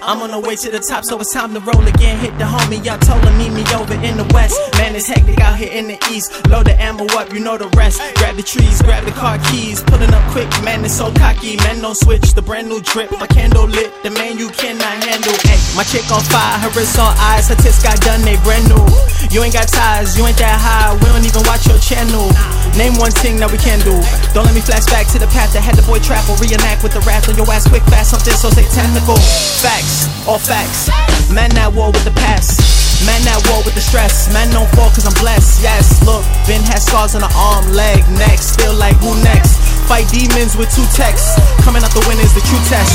I'm 0.00 0.22
on 0.22 0.30
the 0.30 0.38
way 0.38 0.54
to 0.54 0.70
the 0.70 0.78
top, 0.78 1.02
so 1.02 1.18
it's 1.18 1.34
time 1.34 1.54
to 1.54 1.60
roll 1.60 1.82
again. 1.82 2.22
Hit 2.22 2.38
the 2.38 2.46
homie, 2.46 2.78
y'all 2.86 3.02
told 3.02 3.18
him 3.26 3.34
meet 3.34 3.50
me 3.50 3.66
over 3.74 3.98
in 3.98 4.14
the 4.14 4.22
west. 4.30 4.54
Man, 4.78 4.94
it's 4.94 5.10
hectic 5.10 5.40
out 5.40 5.58
here 5.58 5.74
in 5.74 5.88
the 5.90 5.98
east. 6.14 6.30
Load 6.46 6.66
the 6.66 6.78
ammo 6.78 7.02
up, 7.18 7.34
you 7.34 7.40
know 7.40 7.58
the 7.58 7.66
rest. 7.74 7.98
Grab 8.14 8.36
the 8.36 8.46
trees, 8.46 8.80
grab 8.82 9.02
the 9.02 9.10
car 9.10 9.42
keys. 9.50 9.82
Pulling 9.82 10.14
up 10.14 10.22
quick, 10.30 10.46
man, 10.62 10.84
it's 10.84 10.94
so 10.94 11.10
cocky. 11.18 11.56
Man, 11.66 11.82
don't 11.82 11.98
switch. 11.98 12.30
The 12.30 12.42
brand 12.42 12.68
new 12.68 12.80
drip, 12.80 13.10
my 13.10 13.26
candle 13.26 13.66
lit. 13.66 13.90
The 14.06 14.10
man 14.10 14.38
you 14.38 14.46
cannot 14.50 15.02
handle. 15.02 15.34
Hey, 15.42 15.58
my 15.74 15.82
chick 15.82 16.06
on 16.14 16.22
fire, 16.30 16.62
her 16.62 16.70
wrist 16.78 16.94
on 16.94 17.10
eyes. 17.18 17.50
Her 17.50 17.58
tits 17.58 17.82
got 17.82 17.98
done, 18.06 18.22
they 18.22 18.38
brand 18.46 18.70
new. 18.70 18.86
You 19.34 19.42
ain't 19.42 19.54
got 19.54 19.66
ties, 19.66 20.14
you 20.14 20.22
ain't 20.26 20.38
that 20.38 20.62
high. 20.62 20.94
We 20.94 21.10
don't 21.10 21.26
even 21.26 21.42
watch 21.42 21.66
your 21.66 21.78
channel. 21.82 22.30
Name 22.78 22.94
one 23.02 23.10
thing 23.10 23.42
that 23.42 23.50
we 23.50 23.58
can 23.58 23.82
do. 23.82 23.98
Don't 24.30 24.46
let 24.46 24.54
me 24.54 24.62
flash 24.62 24.86
back 24.86 25.10
to 25.10 25.18
the 25.18 25.26
path 25.34 25.50
that 25.54 25.62
had 25.66 25.74
the 25.74 25.82
boy 25.90 25.98
trap 25.98 26.22
or 26.30 26.36
reenact 26.52 26.82
with 26.82 26.92
the 26.92 27.00
wrath 27.08 27.28
on 27.28 27.36
your 27.36 27.48
ass 27.48 27.68
quick 27.68 27.82
fast. 27.88 28.10
Something 28.12 28.36
so 28.36 28.50
satanical. 28.52 29.16
Facts, 29.64 30.04
all 30.28 30.38
facts. 30.38 30.92
Man 31.32 31.48
at 31.56 31.72
war 31.72 31.88
with 31.88 32.04
the 32.04 32.12
past. 32.12 32.60
Man 33.08 33.24
at 33.24 33.40
war 33.48 33.64
with 33.64 33.74
the 33.74 33.80
stress. 33.80 34.28
Man 34.32 34.52
don't 34.52 34.68
fall 34.76 34.92
cause 34.92 35.08
I'm 35.08 35.16
blessed. 35.16 35.62
Yes, 35.62 36.04
look, 36.04 36.22
Ben 36.46 36.60
has 36.68 36.84
scars 36.84 37.14
on 37.16 37.22
the 37.22 37.32
arm, 37.32 37.72
leg, 37.72 38.04
neck. 38.20 38.38
Still 38.38 38.74
like 38.76 38.96
who 39.00 39.16
next? 39.24 39.56
Fight 39.88 40.06
demons 40.12 40.56
with 40.56 40.68
two 40.76 40.84
texts. 40.92 41.40
Coming 41.64 41.82
out 41.82 41.92
the 41.96 42.04
win 42.04 42.20
is 42.20 42.34
the 42.36 42.44
true 42.44 42.62
test. 42.68 42.92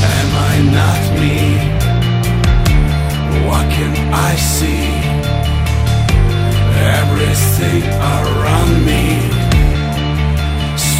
Am 0.00 0.28
I 0.32 0.54
not 0.72 1.02
me? 1.20 1.36
What 3.44 3.68
can 3.68 3.92
I 4.12 4.32
see? 4.36 4.96
Everything 6.78 7.82
around 8.00 8.86
me 8.86 9.37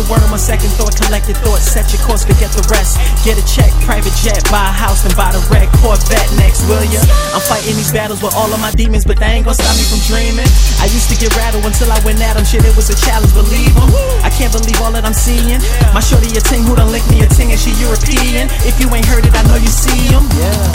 extra 0.00 0.16
worm 0.16 0.32
on 0.32 0.38
second 0.38 0.70
thought, 0.80 0.96
collect 0.96 1.28
your 1.28 1.36
thoughts, 1.44 1.68
set 1.68 1.92
your 1.92 2.00
course, 2.02 2.24
forget 2.24 2.50
the 2.52 2.64
rest. 2.72 2.96
Get 3.24 3.36
a 3.36 3.44
check, 3.44 3.70
private 3.84 4.14
jet, 4.16 4.40
buy 4.50 4.64
a 4.64 4.72
house, 4.72 5.04
and 5.04 5.14
buy 5.16 5.32
the 5.32 5.42
red 5.52 5.68
Corvette 5.80 6.30
next, 6.40 6.64
will 6.68 6.84
ya? 6.88 7.00
I'm 7.36 7.40
fighting 7.44 7.76
these 7.76 7.92
battles 7.92 8.22
with 8.22 8.34
all 8.34 8.48
of 8.52 8.60
my 8.60 8.70
demons, 8.72 9.04
but 9.04 9.18
they 9.18 9.26
ain't 9.26 9.44
gonna 9.44 9.60
stop 9.60 9.76
me 9.76 9.84
from 9.84 10.00
dreaming. 10.08 10.48
I 10.80 10.86
used 10.88 11.08
to 11.10 11.16
get 11.16 11.34
rattled 11.36 11.64
until 11.64 11.92
I 11.92 12.00
went 12.00 12.20
at 12.20 12.36
'em, 12.36 12.44
shit, 12.44 12.64
it 12.64 12.74
was 12.76 12.88
a 12.88 12.96
challenge, 12.96 13.32
believe 13.34 13.76
'em. 13.76 13.90
I 14.24 14.30
can't 14.30 14.52
believe 14.52 14.80
all 14.80 14.92
that 14.92 15.04
I'm 15.04 15.14
seeing. 15.14 15.60
My 15.92 16.00
shorty 16.00 16.32
a 16.36 16.40
ting 16.40 16.64
who 16.64 16.74
done 16.76 16.92
lick 16.92 17.04
me 17.10 17.20
a 17.22 17.28
ting, 17.28 17.52
and 17.52 17.60
she 17.60 17.72
European. 17.80 18.48
If 18.64 18.80
you 18.80 18.88
ain't 18.94 19.06
heard 19.06 19.26
it, 19.26 19.34
I 19.34 19.42
know 19.42 19.56
you 19.56 19.68
see 19.68 19.90
see 19.90 20.14
'em. 20.14 20.26
Yeah. 20.38 20.72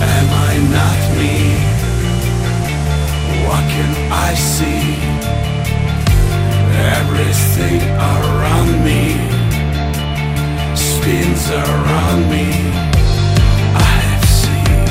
Am 0.00 0.28
I 0.48 0.52
not 0.76 1.00
me? 1.18 1.36
What 3.46 3.64
can 3.72 3.92
I 4.12 4.34
see? 4.34 5.57
Everything 6.78 7.80
around 7.98 8.84
me 8.84 9.02
spins 10.76 11.50
around 11.50 12.30
me. 12.30 12.46
I 13.74 13.90
have 14.06 14.24
seen 14.40 14.84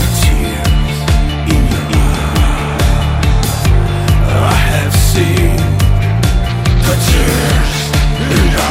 the 0.00 0.06
tears 0.20 0.98
in 1.54 1.64
your 1.94 2.16
eyes. 2.48 3.52
I 4.26 4.56
have 4.72 4.94
seen 4.94 5.56
the 6.86 6.94
tears 7.06 8.58
in. 8.58 8.63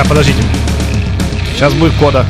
Сейчас, 0.00 0.08
подождите. 0.08 0.42
Сейчас 1.54 1.74
будет 1.74 1.92
кода. 2.00 2.24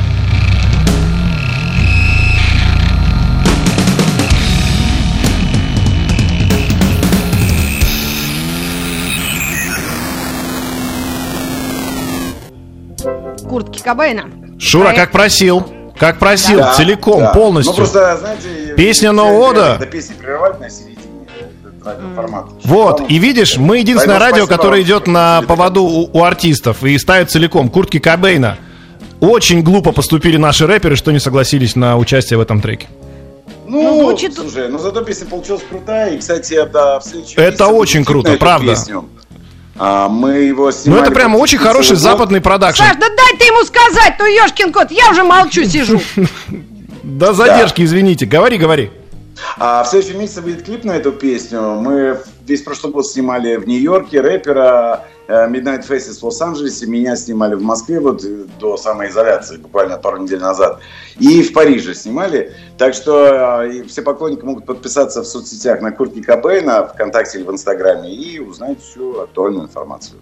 Куртки 13.47 13.81
Кобейна. 13.81 14.25
Шура, 14.59 14.85
Проект. 14.85 14.99
как 15.01 15.11
просил. 15.11 15.65
Как 15.97 16.17
просил, 16.17 16.59
Да, 16.59 16.73
целиком, 16.73 17.19
да. 17.19 17.31
полностью. 17.33 17.71
Ну, 17.73 17.77
просто, 17.77 18.17
знаете, 18.17 18.73
Песня 18.75 19.13
года. 19.13 19.75
Когда 19.77 19.85
песни 19.85 20.13
прерывать 20.15 20.59
на 20.59 20.69
середине 20.69 21.00
радиоформат. 21.83 22.45
Вот, 22.63 23.09
и 23.09 23.17
видишь, 23.17 23.57
мы 23.57 23.79
единственное 23.79 24.19
Поэтому 24.19 24.31
радио, 24.41 24.47
которое 24.47 24.81
идет 24.81 25.07
на 25.07 25.41
поводу 25.47 25.83
у, 25.83 26.09
у 26.13 26.23
артистов 26.23 26.83
и 26.83 26.97
ставит 26.97 27.31
целиком 27.31 27.69
куртки 27.69 27.99
Кобейна. 27.99 28.57
Очень 29.19 29.61
глупо 29.61 29.91
поступили 29.91 30.37
наши 30.37 30.65
рэперы, 30.65 30.95
что 30.95 31.11
не 31.11 31.19
согласились 31.19 31.75
на 31.75 31.97
участие 31.97 32.37
в 32.37 32.41
этом 32.41 32.59
треке. 32.61 32.87
Ну, 33.67 33.81
Ну, 33.83 34.01
звучит- 34.09 34.35
слушай, 34.35 34.67
ну 34.69 34.79
зато 34.79 35.01
песня 35.01 35.27
получилась 35.27 35.61
крутая. 35.69 36.15
И, 36.15 36.17
кстати, 36.17 36.59
да, 36.73 36.99
в 36.99 37.03
следующем 37.03 37.39
Это 37.39 37.63
месяце 37.63 37.65
очень 37.65 38.03
круто, 38.05 38.33
правда. 38.33 38.71
песню. 38.71 39.05
А, 39.77 40.09
мы 40.09 40.33
его 40.33 40.65
Ну, 40.65 40.71
снимали... 40.71 41.03
это 41.03 41.11
прямо 41.11 41.37
очень 41.37 41.57
хороший 41.57 41.91
год. 41.93 41.99
западный 41.99 42.41
продакшн. 42.41 42.83
Саш, 42.83 42.97
да 42.97 43.07
дай 43.07 43.37
ты 43.37 43.45
ему 43.45 43.63
сказать, 43.63 44.13
ну 44.19 44.25
ешкин 44.25 44.73
кот, 44.73 44.91
я 44.91 45.09
уже 45.11 45.23
молчу, 45.23 45.63
сижу. 45.65 46.01
До 47.03 47.33
задержки, 47.33 47.81
извините. 47.81 48.25
Говори, 48.25 48.57
говори. 48.57 48.91
А 49.57 49.83
в 49.83 49.87
следующем 49.87 50.19
месяце 50.19 50.41
выйдет 50.41 50.63
клип 50.63 50.83
на 50.83 50.97
эту 50.97 51.11
песню. 51.11 51.61
Мы 51.75 52.19
весь 52.45 52.61
прошлый 52.61 52.93
год 52.93 53.07
снимали 53.07 53.55
в 53.57 53.67
Нью-Йорке 53.67 54.21
рэпера 54.21 55.05
э, 55.27 55.47
Midnight 55.49 55.87
Faces 55.87 56.19
в 56.19 56.23
Лос-Анджелесе. 56.23 56.87
Меня 56.87 57.15
снимали 57.15 57.55
в 57.55 57.61
Москве 57.61 57.99
вот 57.99 58.23
э, 58.23 58.45
до 58.59 58.77
самоизоляции, 58.77 59.57
буквально 59.57 59.97
пару 59.97 60.17
недель 60.17 60.39
назад. 60.39 60.79
И 61.19 61.43
в 61.43 61.53
Париже 61.53 61.93
снимали. 61.93 62.53
Так 62.77 62.93
что 62.93 63.63
э, 63.63 63.83
все 63.83 64.01
поклонники 64.01 64.43
могут 64.43 64.65
подписаться 64.65 65.21
в 65.21 65.25
соцсетях 65.25 65.81
на 65.81 65.91
Куртки 65.91 66.21
Кобейна, 66.21 66.87
ВКонтакте 66.87 67.39
или 67.39 67.45
в 67.45 67.51
Инстаграме 67.51 68.13
и 68.13 68.39
узнать 68.39 68.81
всю 68.81 69.19
актуальную 69.19 69.65
информацию. 69.65 70.19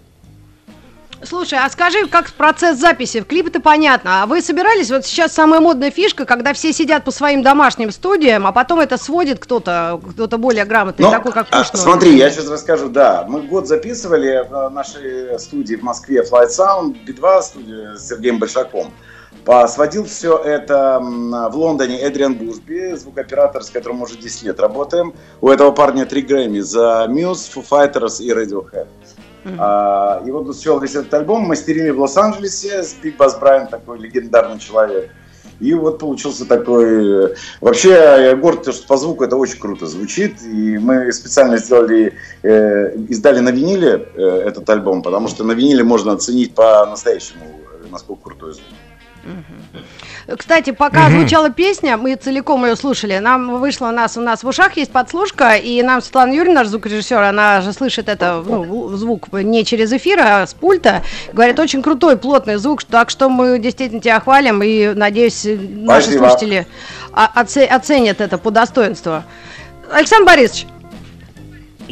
Слушай, 1.22 1.58
а 1.62 1.68
скажи, 1.68 2.06
как 2.06 2.30
процесс 2.32 2.78
записи? 2.78 3.20
В 3.20 3.26
клипе-то 3.26 3.60
понятно. 3.60 4.22
А 4.22 4.26
вы 4.26 4.40
собирались? 4.40 4.90
Вот 4.90 5.04
сейчас 5.04 5.32
самая 5.32 5.60
модная 5.60 5.90
фишка, 5.90 6.24
когда 6.24 6.54
все 6.54 6.72
сидят 6.72 7.04
по 7.04 7.10
своим 7.10 7.42
домашним 7.42 7.90
студиям, 7.90 8.46
а 8.46 8.52
потом 8.52 8.80
это 8.80 8.96
сводит 8.96 9.38
кто-то, 9.38 10.00
кто-то 10.12 10.38
более 10.38 10.64
грамотный, 10.64 11.04
Ну, 11.04 11.10
такой 11.10 11.32
как 11.32 11.48
а, 11.50 11.58
Пушной. 11.58 11.82
Смотри, 11.82 12.16
я 12.16 12.30
сейчас 12.30 12.48
расскажу, 12.48 12.88
да. 12.88 13.26
Мы 13.28 13.42
год 13.42 13.68
записывали 13.68 14.46
в 14.48 14.70
нашей 14.70 15.38
студии 15.38 15.74
в 15.74 15.82
Москве 15.82 16.22
Flight 16.22 16.48
Sound, 16.48 16.96
B2 17.06 17.42
студия 17.42 17.96
с 17.96 18.08
Сергеем 18.08 18.38
Большаком. 18.38 18.90
Сводил 19.68 20.04
все 20.04 20.36
это 20.38 20.98
в 21.00 21.56
Лондоне 21.56 22.00
Эдриан 22.00 22.34
Бушби, 22.34 22.94
звукооператор, 22.94 23.62
с 23.62 23.70
которым 23.70 24.02
уже 24.02 24.16
10 24.16 24.42
лет 24.44 24.60
работаем. 24.60 25.14
У 25.40 25.48
этого 25.48 25.70
парня 25.70 26.04
три 26.04 26.22
Грэмми 26.22 26.60
за 26.60 27.06
Muse, 27.08 27.50
Foo 27.54 27.64
Fighters 27.68 28.20
и 28.20 28.30
Radiohead. 28.30 28.86
А, 29.58 30.22
и 30.26 30.30
вот 30.30 30.54
свел 30.56 30.78
весь 30.80 30.94
этот 30.94 31.12
альбом, 31.14 31.44
мастерили 31.44 31.90
в 31.90 32.00
Лос-Анджелесе 32.00 32.82
с 32.82 32.94
Биг 32.94 33.16
Бас 33.16 33.38
Брайан, 33.38 33.68
такой 33.68 33.98
легендарный 33.98 34.58
человек. 34.58 35.10
И 35.60 35.74
вот 35.74 35.98
получился 35.98 36.46
такой... 36.46 37.32
э, 37.32 37.34
Вообще, 37.60 37.90
я 37.90 38.34
горд, 38.34 38.62
то, 38.64 38.72
что 38.72 38.86
по 38.86 38.96
звуку 38.96 39.24
это 39.24 39.36
очень 39.36 39.58
круто 39.58 39.86
звучит. 39.86 40.42
И 40.42 40.78
мы 40.78 41.12
специально 41.12 41.58
сделали, 41.58 42.14
э, 42.42 42.96
издали 43.08 43.40
на 43.40 43.50
виниле 43.50 44.08
э, 44.14 44.22
этот 44.46 44.68
альбом, 44.70 45.02
потому 45.02 45.28
что 45.28 45.44
на 45.44 45.52
виниле 45.52 45.84
можно 45.84 46.12
оценить 46.12 46.54
по-настоящему, 46.54 47.44
э, 47.44 47.86
насколько 47.90 48.22
крутой 48.24 48.54
звук. 48.54 48.64
Кстати, 50.38 50.70
пока 50.70 51.10
звучала 51.10 51.50
песня, 51.50 51.96
мы 51.96 52.14
целиком 52.14 52.64
ее 52.64 52.76
слушали. 52.76 53.18
Нам 53.18 53.58
вышло 53.58 53.88
у 53.88 53.90
нас, 53.90 54.16
у 54.16 54.20
нас 54.20 54.42
в 54.44 54.48
ушах 54.48 54.76
есть 54.76 54.92
подслушка, 54.92 55.54
и 55.54 55.82
нам 55.82 56.00
Светлана 56.00 56.32
Юрьевна, 56.32 56.60
наш 56.60 56.68
звукорежиссер, 56.68 57.20
она 57.20 57.60
же 57.60 57.72
слышит 57.72 58.08
это 58.08 58.42
ну, 58.46 58.88
звук 58.96 59.32
не 59.32 59.64
через 59.64 59.92
эфир, 59.92 60.20
а 60.20 60.46
с 60.46 60.54
пульта. 60.54 61.02
Говорит, 61.32 61.58
очень 61.58 61.82
крутой, 61.82 62.16
плотный 62.16 62.56
звук, 62.56 62.84
так 62.84 63.10
что 63.10 63.28
мы 63.28 63.58
действительно 63.58 64.00
тебя 64.00 64.20
хвалим, 64.20 64.62
и 64.62 64.92
надеюсь, 64.94 65.44
наши 65.44 66.02
Спасибо. 66.02 66.28
слушатели 66.28 66.66
оце- 67.12 67.66
оценят 67.66 68.20
это 68.20 68.38
по 68.38 68.50
достоинству. 68.50 69.22
Александр 69.92 70.26
Борисович, 70.26 70.66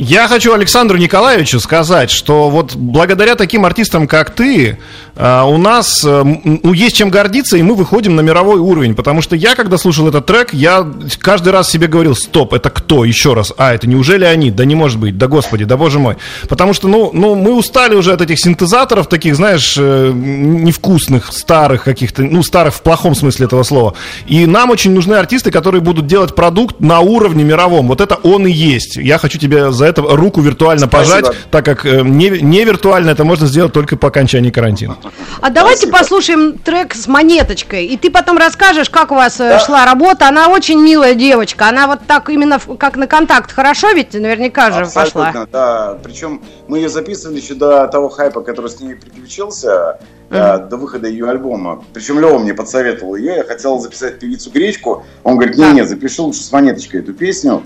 Я 0.00 0.28
хочу 0.28 0.52
Александру 0.52 0.96
Николаевичу 0.96 1.58
сказать, 1.58 2.08
что 2.12 2.50
вот 2.50 2.76
благодаря 2.76 3.34
таким 3.34 3.64
артистам, 3.64 4.06
как 4.06 4.30
ты, 4.30 4.78
э, 5.16 5.42
у 5.42 5.58
нас 5.58 6.04
э, 6.04 6.22
ну, 6.22 6.72
есть 6.72 6.94
чем 6.94 7.10
гордиться, 7.10 7.56
и 7.56 7.62
мы 7.62 7.74
выходим 7.74 8.14
на 8.14 8.20
мировой 8.20 8.60
уровень. 8.60 8.94
Потому 8.94 9.22
что 9.22 9.34
я, 9.34 9.56
когда 9.56 9.76
слушал 9.76 10.06
этот 10.06 10.24
трек, 10.24 10.54
я 10.54 10.86
каждый 11.18 11.52
раз 11.52 11.68
себе 11.68 11.88
говорил, 11.88 12.14
стоп, 12.14 12.54
это 12.54 12.70
кто? 12.70 13.04
Еще 13.04 13.34
раз. 13.34 13.52
А, 13.58 13.74
это 13.74 13.88
неужели 13.88 14.24
они? 14.24 14.52
Да 14.52 14.64
не 14.64 14.76
может 14.76 15.00
быть, 15.00 15.18
да 15.18 15.26
господи, 15.26 15.64
да 15.64 15.76
боже 15.76 15.98
мой. 15.98 16.16
Потому 16.48 16.74
что, 16.74 16.86
ну, 16.86 17.10
ну 17.12 17.34
мы 17.34 17.56
устали 17.56 17.96
уже 17.96 18.12
от 18.12 18.22
этих 18.22 18.38
синтезаторов, 18.38 19.08
таких, 19.08 19.34
знаешь, 19.34 19.74
э, 19.76 20.12
невкусных, 20.14 21.32
старых 21.32 21.82
каких-то, 21.82 22.22
ну, 22.22 22.44
старых 22.44 22.74
в 22.74 22.82
плохом 22.82 23.16
смысле 23.16 23.46
этого 23.46 23.64
слова. 23.64 23.94
И 24.28 24.46
нам 24.46 24.70
очень 24.70 24.92
нужны 24.92 25.14
артисты, 25.14 25.50
которые 25.50 25.80
будут 25.80 26.06
делать 26.06 26.36
продукт 26.36 26.78
на 26.78 27.00
уровне 27.00 27.42
мировом. 27.42 27.88
Вот 27.88 28.00
это 28.00 28.14
он 28.14 28.46
и 28.46 28.52
есть. 28.52 28.94
Я 28.94 29.18
хочу 29.18 29.40
тебе 29.40 29.72
за 29.72 29.87
это 29.88 30.02
руку 30.02 30.40
виртуально 30.40 30.86
Спасибо. 30.86 31.20
пожать, 31.22 31.36
так 31.50 31.64
как 31.64 31.84
э, 31.86 32.02
не, 32.02 32.30
не 32.30 32.64
виртуально 32.64 33.10
это 33.10 33.24
можно 33.24 33.46
сделать 33.46 33.72
только 33.72 33.96
по 33.96 34.08
окончании 34.08 34.50
карантина. 34.50 34.96
а 35.40 35.50
давайте 35.50 35.86
Спасибо. 35.86 35.98
послушаем 35.98 36.58
трек 36.58 36.94
с 36.94 37.06
монеточкой, 37.06 37.86
и 37.86 37.96
ты 37.96 38.10
потом 38.10 38.38
расскажешь, 38.38 38.90
как 38.90 39.10
у 39.12 39.14
вас 39.14 39.40
э, 39.40 39.48
Да. 39.50 39.58
шла 39.60 39.84
работа. 39.84 40.28
Она 40.28 40.48
очень 40.48 40.80
милая 40.80 41.14
девочка, 41.14 41.68
она 41.68 41.86
вот 41.86 42.00
так 42.06 42.28
именно 42.30 42.58
как 42.78 42.96
на 42.96 43.06
контакт 43.06 43.52
хорошо, 43.52 43.90
ведь 43.92 44.14
наверняка 44.14 44.70
же 44.70 44.84
пошла. 44.84 45.02
Абсолютно, 45.28 45.46
да. 45.50 45.98
Причем 46.02 46.42
мы 46.66 46.78
ее 46.78 46.88
записывали 46.88 47.40
еще 47.40 47.54
до 47.54 47.86
того 47.88 48.08
хайпа, 48.08 48.40
который 48.42 48.70
с 48.70 48.80
ней 48.80 48.94
приключился, 48.94 49.98
э, 50.30 50.58
до 50.58 50.76
выхода 50.76 51.08
ее 51.08 51.28
альбома. 51.30 51.82
Причем 51.94 52.20
Лева 52.20 52.38
мне 52.38 52.54
подсоветовал 52.54 53.14
ее. 53.16 53.36
Я 53.36 53.44
хотел 53.44 53.78
записать 53.78 54.18
певицу 54.18 54.50
Гречку. 54.50 55.04
Он 55.24 55.36
говорит, 55.36 55.56
не-не, 55.56 55.84
запиши 55.86 56.20
лучше 56.22 56.40
с 56.42 56.52
монеточкой 56.52 57.00
эту 57.00 57.14
песню. 57.14 57.62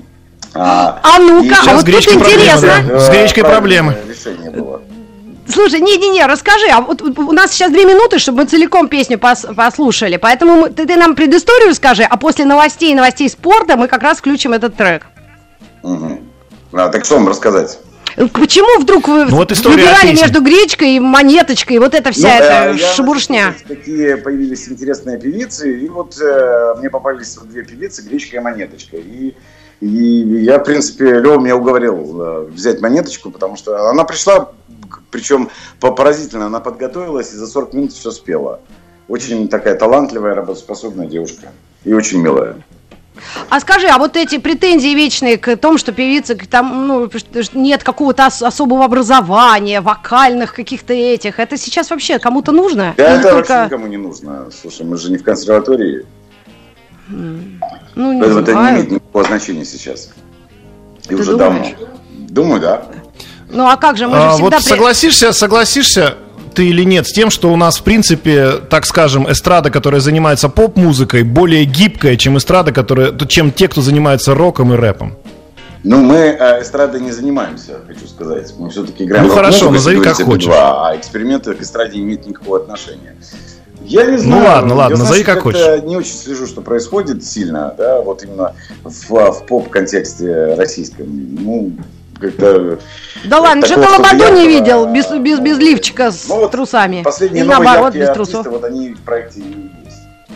А, 0.55 1.01
А 1.03 1.19
ну-ка, 1.19 1.57
а 1.67 1.75
вот 1.75 1.87
тут 1.87 1.95
интересно. 1.95 2.85
да. 2.89 3.01
С 3.01 3.09
гречкой 3.11 3.45
проблемы. 3.45 3.97
Решение 4.09 4.51
было. 4.51 4.83
Слушай, 5.49 5.81
не-не-не, 5.81 6.25
расскажи, 6.27 6.67
а 6.73 6.81
вот 6.81 7.03
у 7.03 7.33
нас 7.33 7.51
сейчас 7.53 7.73
две 7.73 7.85
минуты, 7.85 8.19
чтобы 8.19 8.43
мы 8.43 8.47
целиком 8.47 8.89
песню 8.89 9.17
пос- 9.19 9.53
послушали, 9.55 10.17
поэтому 10.17 10.55
мы- 10.63 10.71
ты, 10.71 10.87
ты 10.87 10.97
нам 10.97 11.15
предысторию 11.17 11.75
скажи, 11.75 12.05
а 12.05 12.17
после 12.17 12.45
новостей 12.45 12.93
и 12.93 12.95
новостей 12.95 13.29
спорта 13.29 13.77
мы 13.77 13.89
как 13.89 14.03
раз 14.03 14.19
включим 14.19 14.53
этот 14.53 14.77
трек. 14.77 15.07
Мгм. 15.83 16.21
А, 16.73 16.89
так 16.91 17.05
что 17.05 17.17
вам 17.17 17.29
рассказать? 17.29 17.81
Почему 18.35 18.81
вдруг 18.81 19.09
вы 19.09 19.25
Ну 19.25 19.37
вот 19.37 19.51
выбирали 19.51 20.13
между 20.13 20.43
гречкой 20.43 20.97
и 20.97 21.01
монеточкой, 21.01 21.79
вот 21.79 21.95
эта 21.95 22.13
вся 22.13 22.29
Ну, 22.29 22.35
эта 22.35 22.71
э, 22.71 22.77
я 22.79 22.93
шебуршня? 22.95 23.55
Какие 23.67 24.15
появились 24.15 24.69
интересные 24.69 25.19
певицы, 25.19 25.81
и 25.81 25.89
вот 25.89 26.15
э, 26.21 26.75
мне 26.79 26.89
попались 26.91 27.37
вот 27.39 27.49
две 27.49 27.65
певицы, 27.65 28.03
Гречка 28.03 28.37
и 28.37 28.41
Монеточка. 28.41 28.97
И, 28.97 29.35
и 29.87 30.45
я, 30.45 30.59
в 30.59 30.65
принципе, 30.65 31.19
Лева 31.21 31.39
меня 31.41 31.57
уговорил 31.57 32.23
э, 32.23 32.41
взять 32.51 32.81
Монеточку, 32.81 33.31
потому 33.31 33.57
что 33.57 33.89
она 33.91 34.05
пришла, 34.05 34.51
причем 35.11 35.51
по- 35.81 35.91
поразительно, 35.93 36.47
она 36.47 36.61
подготовилась 36.61 37.33
и 37.33 37.37
за 37.37 37.47
40 37.47 37.75
минут 37.75 37.93
все 37.93 38.11
спела. 38.13 38.61
Очень 39.09 39.49
такая 39.49 39.75
талантливая, 39.75 40.35
работоспособная 40.35 41.07
девушка. 41.07 41.49
И 41.85 41.93
очень 41.93 42.21
милая. 42.23 42.57
А 43.51 43.61
скажи, 43.61 43.89
а 43.89 43.99
вот 43.99 44.17
эти 44.17 44.39
претензии 44.39 44.95
вечные 44.95 45.37
к 45.37 45.57
тому, 45.57 45.77
что 45.79 45.93
певица 45.93 46.35
к- 46.35 46.47
там 46.47 46.87
ну, 46.87 47.11
нет 47.53 47.83
какого-то 47.83 48.27
ос- 48.29 48.43
особого 48.43 48.85
образования, 48.85 49.81
вокальных 49.81 50.55
каких-то 50.55 50.93
этих, 50.95 51.39
это 51.41 51.57
сейчас 51.59 51.91
вообще 51.91 52.19
кому-то 52.19 52.53
нужно? 52.53 52.95
Да, 52.97 53.11
Или 53.13 53.21
это 53.21 53.31
только- 53.31 53.49
вообще 53.53 53.65
никому 53.67 53.87
не 53.89 53.97
нужно. 53.99 54.49
Слушай, 54.63 54.87
мы 54.87 54.97
же 54.97 55.11
не 55.11 55.19
в 55.19 55.25
консерватории. 55.25 56.07
Ну, 57.09 58.13
не 58.13 58.21
Поэтому 58.21 58.41
это 58.41 58.55
не 58.55 58.71
имеет 58.71 58.91
никакого 58.91 59.25
значения 59.25 59.65
сейчас. 59.65 60.11
И 61.05 61.09
Ты 61.09 61.17
уже 61.17 61.37
думаешь? 61.37 61.75
давно. 61.79 61.89
Думаю, 62.29 62.61
да. 62.61 62.83
Ну 63.51 63.67
а 63.67 63.77
как 63.77 63.97
же, 63.97 64.07
мы 64.07 64.17
же 64.17 64.23
А, 64.23 64.31
всегда... 64.33 64.45
вот 64.45 64.55
при- 64.55 64.63
согласишься, 64.69 65.33
согласишься 65.33 66.15
ты 66.55 66.67
или 66.69 66.85
нет 66.85 67.07
с 67.07 67.13
тем, 67.13 67.31
что 67.31 67.53
у 67.53 67.57
нас, 67.57 67.79
в 67.79 67.83
принципе, 67.83 68.53
так 68.69 68.87
скажем, 68.87 69.31
эстрада, 69.31 69.71
которая 69.71 70.01
занимается 70.01 70.49
поп-музыкой, 70.49 71.23
более 71.23 71.65
гибкая, 71.65 72.17
чем 72.17 72.37
эстрада, 72.39 72.73
которая, 72.73 73.13
чем 73.29 73.53
те, 73.53 73.69
кто 73.69 73.81
занимается 73.81 74.35
роком 74.35 74.73
и 74.75 74.77
рэпом? 74.77 75.17
Ну, 75.85 75.99
мы 75.99 76.17
э, 76.17 76.63
эстрадой 76.63 77.01
не 77.01 77.11
занимаемся, 77.11 77.81
хочу 77.87 78.07
сказать. 78.07 78.53
Мы 78.57 78.71
все-таки 78.71 79.05
играем 79.05 79.27
Ну, 79.27 79.35
хорошо, 79.35 79.71
назови 79.71 80.01
как 80.01 80.15
хочешь. 80.17 80.49
B2, 80.49 80.53
а 80.55 80.97
эксперименты 80.97 81.55
к 81.55 81.61
эстраде 81.61 81.99
не 81.99 82.05
имеют 82.05 82.27
никакого 82.27 82.59
отношения. 82.59 83.17
Я 83.85 84.07
не 84.07 84.17
знаю. 84.17 84.41
Ну, 84.41 84.47
ладно, 84.47 84.75
ладно, 84.75 84.95
Я, 84.95 85.01
назови 85.01 85.23
знаешь, 85.23 85.43
как 85.43 85.53
как-то 85.53 85.81
не 85.87 85.97
очень 85.97 86.15
слежу, 86.15 86.47
что 86.47 86.61
происходит 86.61 87.25
сильно, 87.25 87.75
да, 87.77 88.01
вот 88.01 88.23
именно 88.23 88.55
в, 88.85 89.11
в 89.11 89.47
поп-контексте 89.47 90.55
российском. 90.55 91.07
Ну, 91.09 91.73
как-то... 92.21 92.79
Да 93.25 93.41
ладно, 93.41 93.67
что-то 93.67 93.89
Лободу 93.91 94.33
не 94.35 94.47
видел 94.47 94.87
без, 94.87 95.11
без, 95.11 95.41
без 95.41 95.59
лифчика 95.59 96.11
с 96.11 96.29
Ну, 96.29 96.37
вот 96.37 96.53
трусами. 96.53 97.03
Последние 97.03 97.45
Или 97.45 97.51
новые 97.51 97.65
наоборот, 97.65 97.95
яркие 97.95 98.03
без 98.03 98.09
артисты, 98.11 98.33
трусов. 98.33 98.53
вот 98.53 98.65
они 98.65 98.95
в 98.95 99.01
проекте 99.01 99.43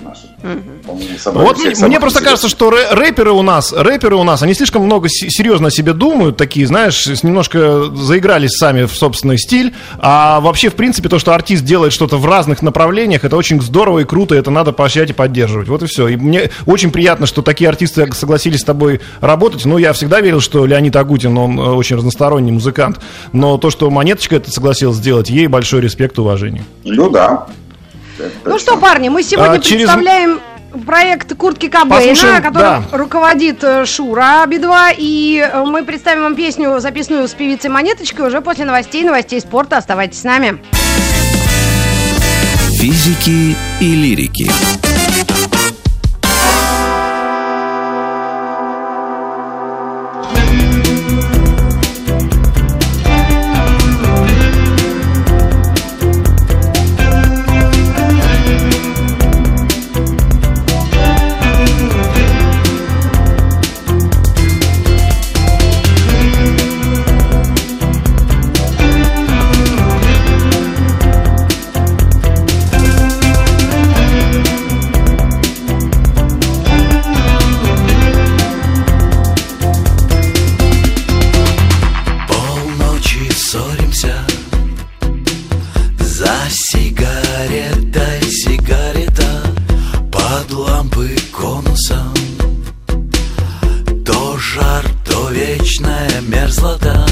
и 0.07 0.16
есть 0.16 0.42
наши. 0.42 0.57
По-моему, 0.87 1.19
собрали 1.19 1.47
Вот 1.47 1.59
мне, 1.59 1.75
мне 1.88 2.01
просто 2.01 2.23
кажется, 2.23 2.49
что 2.49 2.71
рэ- 2.71 2.95
рэперы 2.95 3.33
у 3.33 3.42
нас, 3.42 3.73
рэперы 3.73 4.16
у 4.16 4.23
нас, 4.23 4.42
они 4.42 4.55
слишком 4.55 4.83
много 4.83 5.09
се- 5.09 5.29
серьезно 5.31 5.69
о 5.69 5.71
себе 5.71 5.92
думают, 5.92 6.37
такие, 6.37 6.66
знаешь, 6.66 7.07
немножко 7.23 7.85
заигрались 7.95 8.53
сами 8.57 8.85
в 8.85 8.92
собственный 8.95 9.38
стиль, 9.38 9.75
а 9.99 10.40
вообще, 10.40 10.71
в 10.71 10.75
принципе, 10.75 11.09
то, 11.09 11.19
что 11.19 11.35
артист 11.35 11.64
делает 11.64 11.92
что-то 11.92 12.16
в 12.19 12.27
разных 12.27 12.62
направлениях, 12.62 13.25
это 13.25 13.37
очень 13.37 13.61
здорово 13.61 14.01
и 14.01 14.05
круто, 14.05 14.35
это 14.35 14.51
надо 14.51 14.73
поощрять 14.73 15.11
и 15.11 15.12
поддерживать. 15.12 15.69
Вот 15.69 15.83
и 15.83 15.87
все. 15.87 16.09
И 16.09 16.16
мне 16.16 16.51
очень 16.66 16.90
приятно, 16.90 17.27
что 17.27 17.42
такие 17.42 17.69
артисты 17.69 18.11
согласились 18.12 18.61
с 18.61 18.64
тобой 18.64 19.01
работать. 19.21 19.64
Ну, 19.64 19.79
я 19.79 19.92
всегда 19.92 20.21
верил, 20.21 20.40
что 20.40 20.66
Леонид 20.66 20.95
Агутин, 20.97 21.37
он 21.37 21.59
э, 21.59 21.62
очень 21.62 21.97
разносторонний 21.97 22.53
музыкант, 22.53 23.01
но 23.33 23.59
то, 23.59 23.71
что 23.71 23.90
Монеточка 23.90 24.37
это 24.37 24.51
согласилась 24.51 24.97
сделать, 24.97 25.31
ей 25.31 25.47
большой 25.47 25.81
респект 25.81 26.19
и 26.19 26.21
уважение. 26.21 26.64
Ну 26.85 27.11
да. 27.11 27.47
Ну 28.44 28.59
что, 28.59 28.76
парни, 28.76 29.09
мы 29.09 29.22
сегодня 29.22 29.52
А, 29.55 29.59
через- 29.59 29.85
представляем 29.85 30.40
проект 30.85 31.35
Куртки 31.37 31.68
Кобейна, 31.68 31.96
Послушаем, 31.96 32.42
которым 32.42 32.85
да. 32.90 32.96
руководит 32.98 33.62
э, 33.64 33.87
Шура 33.87 34.44
Би-2. 34.46 34.94
И 34.98 35.48
э, 35.50 35.64
мы 35.64 35.85
представим 35.85 36.22
вам 36.22 36.35
песню, 36.35 36.79
записанную 36.81 37.29
с 37.29 37.33
певицей 37.33 37.70
Монеточкой, 37.70 38.26
уже 38.26 38.40
после 38.40 38.64
новостей, 38.64 39.02
новостей 39.05 39.40
спорта. 39.40 39.79
Оставайтесь 39.79 40.20
с 40.20 40.24
нами. 40.24 40.59
Физики 42.79 43.57
и 43.81 43.94
лирики. 43.94 44.50
Лампы 90.66 91.16
конусом 91.33 92.14
То 94.05 94.37
жар, 94.38 94.85
то 95.05 95.31
вечная 95.31 96.20
мерзлота. 96.22 97.07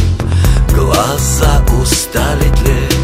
Глаза 0.74 1.64
устали 1.80 2.48
тлеть 2.58 2.98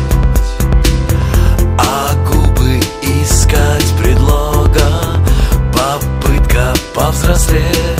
А 1.78 2.14
губы 2.28 2.80
искать 3.02 3.92
предлога. 3.98 4.90
Попытка 5.72 6.74
повзрослеть 6.94 7.99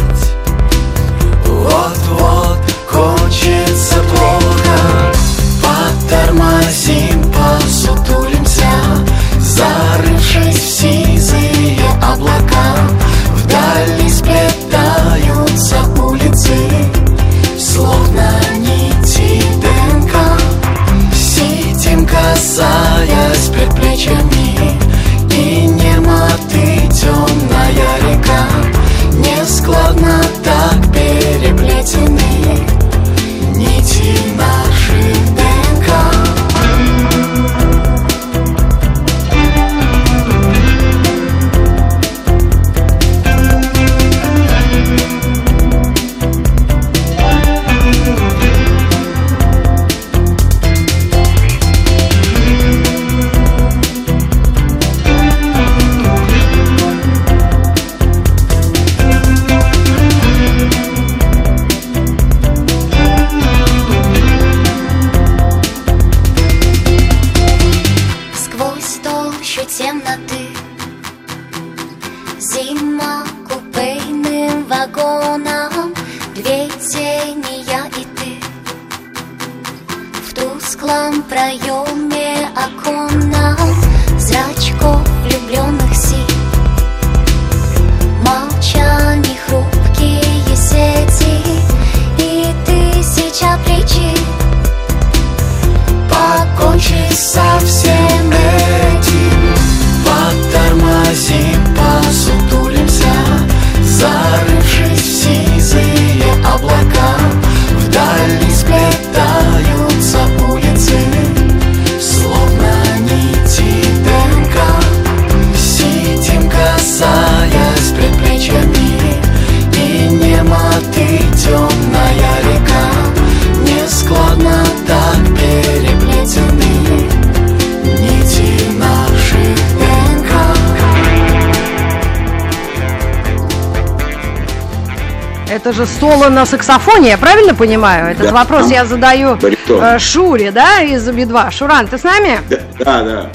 соло 136.01 136.31
на 136.31 136.47
саксофоне, 136.47 137.11
я 137.11 137.19
правильно 137.19 137.55
понимаю? 137.55 138.13
Этот 138.13 138.29
Да. 138.29 138.33
вопрос 138.33 138.71
я 138.71 138.85
задаю 138.87 139.37
Баритон. 139.37 139.83
э, 139.85 139.99
Шуре, 139.99 140.51
да, 140.51 140.81
из 140.81 141.07
Би-2. 141.09 141.51
Шуран, 141.51 141.87
ты 141.87 141.99
с 141.99 142.03
нами? 142.05 142.41
Да, 142.49 142.59
да, 142.79 143.03
да. 143.03 143.31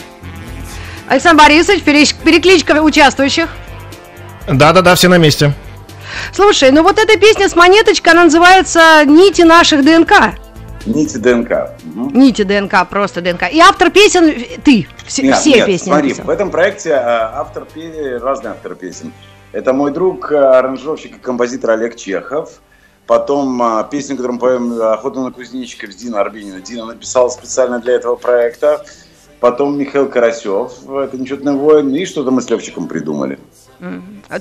Александр 1.08 1.43
Борисович, 1.43 1.84
перекличка 1.84 2.82
участвующих. 2.82 3.47
Да-да-да, 4.47 4.95
все 4.95 5.08
на 5.08 5.17
месте. 5.19 5.54
Слушай, 6.34 6.71
ну 6.71 6.82
вот 6.82 6.97
эта 6.97 7.19
песня 7.19 7.47
с 7.47 7.56
монеточкой, 7.56 8.13
она 8.13 8.23
называется 8.25 9.04
«Нити 9.06 9.43
наших 9.43 9.84
ДНК». 9.84 10.12
Нити 10.86 11.17
ДНК. 11.17 11.71
Мгм. 11.84 12.12
Нити 12.19 12.43
ДНК, 12.43 12.88
просто 12.88 13.21
ДНК. 13.21 13.51
И 13.51 13.60
автор 13.60 13.89
песен 13.89 14.34
ты. 14.63 14.88
Все, 15.06 15.23
Нет, 15.23 15.38
все 15.38 15.51
нет, 15.56 15.65
песни 15.65 15.86
смотри, 15.88 16.10
написал. 16.10 16.25
в 16.25 16.30
этом 16.30 16.51
проекте 16.51 16.89
э, 16.91 16.95
автор 16.95 17.65
разные 18.21 18.51
авторы 18.51 18.75
песен. 18.75 19.12
Это 19.56 19.72
мой 19.72 19.91
друг, 19.91 20.34
э, 20.34 20.38
аранжировщик 20.38 21.15
и 21.15 21.20
композитор 21.20 21.72
Олег 21.72 21.96
Чехов. 21.96 22.60
Потом 23.08 23.63
э, 23.63 23.86
песню, 23.89 24.18
которую 24.18 24.34
мы 24.34 24.39
поем 24.39 24.82
«Охота 24.82 25.22
на 25.22 25.32
кузнечиков» 25.32 25.94
с 25.94 25.96
Дина 25.96 26.20
Арбенина. 26.20 26.60
Дина 26.60 26.84
написал 26.84 27.32
специально 27.32 27.80
для 27.80 27.94
этого 27.94 28.18
проекта. 28.18 28.86
Потом 29.39 29.78
Михаил 29.78 30.10
Карасев, 30.10 30.74
это 30.89 31.18
«Нечетный 31.18 31.54
воин». 31.54 31.96
И 31.96 32.06
что-то 32.06 32.32
мы 32.32 32.41
с 32.41 32.50
Левчиком 32.50 32.89
придумали. 32.89 33.39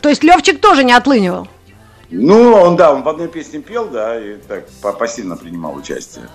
То 0.00 0.08
есть 0.08 0.24
Левчик 0.24 0.60
тоже 0.60 0.82
не 0.82 0.92
отлынивал. 0.92 1.46
Ну, 2.10 2.52
он, 2.52 2.74
да, 2.74 2.92
он 2.92 3.04
в 3.04 3.08
одной 3.08 3.28
песне 3.28 3.60
пел, 3.60 3.86
да, 3.86 4.20
и 4.20 4.34
так 4.38 4.64
по- 4.82 4.92
пассивно 4.92 5.36
принимал 5.36 5.76
участие. 5.76 6.28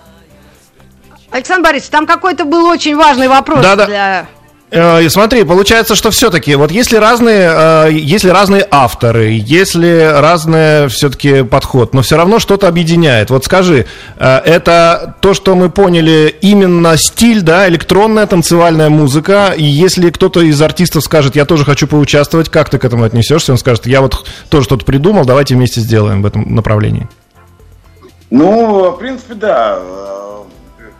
Александр 1.30 1.64
Борисович, 1.68 1.90
там 1.90 2.06
какой-то 2.06 2.46
был 2.46 2.64
очень 2.64 2.96
важный 2.96 3.28
вопрос 3.28 3.62
Да-да. 3.62 3.86
для... 3.86 4.28
Э, 4.70 5.02
и 5.02 5.08
смотри, 5.08 5.42
получается, 5.44 5.94
что 5.94 6.10
все-таки, 6.10 6.54
вот 6.54 6.70
если 6.70 6.96
разные, 6.96 7.50
э, 7.52 7.88
если 7.92 8.28
разные 8.28 8.66
авторы, 8.70 9.30
если 9.32 10.12
разный 10.16 10.88
все-таки 10.88 11.42
подход, 11.42 11.92
но 11.92 12.02
все 12.02 12.16
равно 12.16 12.38
что-то 12.38 12.68
объединяет. 12.68 13.30
Вот 13.30 13.44
скажи, 13.44 13.86
э, 14.16 14.36
это 14.44 15.16
то, 15.20 15.34
что 15.34 15.56
мы 15.56 15.70
поняли, 15.70 16.34
именно 16.40 16.96
стиль, 16.96 17.42
да, 17.42 17.68
электронная 17.68 18.26
танцевальная 18.26 18.90
музыка, 18.90 19.54
и 19.56 19.64
если 19.64 20.10
кто-то 20.10 20.40
из 20.40 20.60
артистов 20.62 21.02
скажет, 21.02 21.34
я 21.34 21.44
тоже 21.44 21.64
хочу 21.64 21.88
поучаствовать, 21.88 22.48
как 22.48 22.70
ты 22.70 22.78
к 22.78 22.84
этому 22.84 23.04
отнесешься? 23.04 23.52
Он 23.52 23.58
скажет, 23.58 23.86
я 23.86 24.00
вот 24.00 24.24
тоже 24.50 24.66
что-то 24.66 24.84
придумал, 24.84 25.24
давайте 25.24 25.56
вместе 25.56 25.80
сделаем 25.80 26.22
в 26.22 26.26
этом 26.26 26.54
направлении. 26.54 27.08
Ну, 28.30 28.92
в 28.92 28.98
принципе, 28.98 29.34
да. 29.34 29.80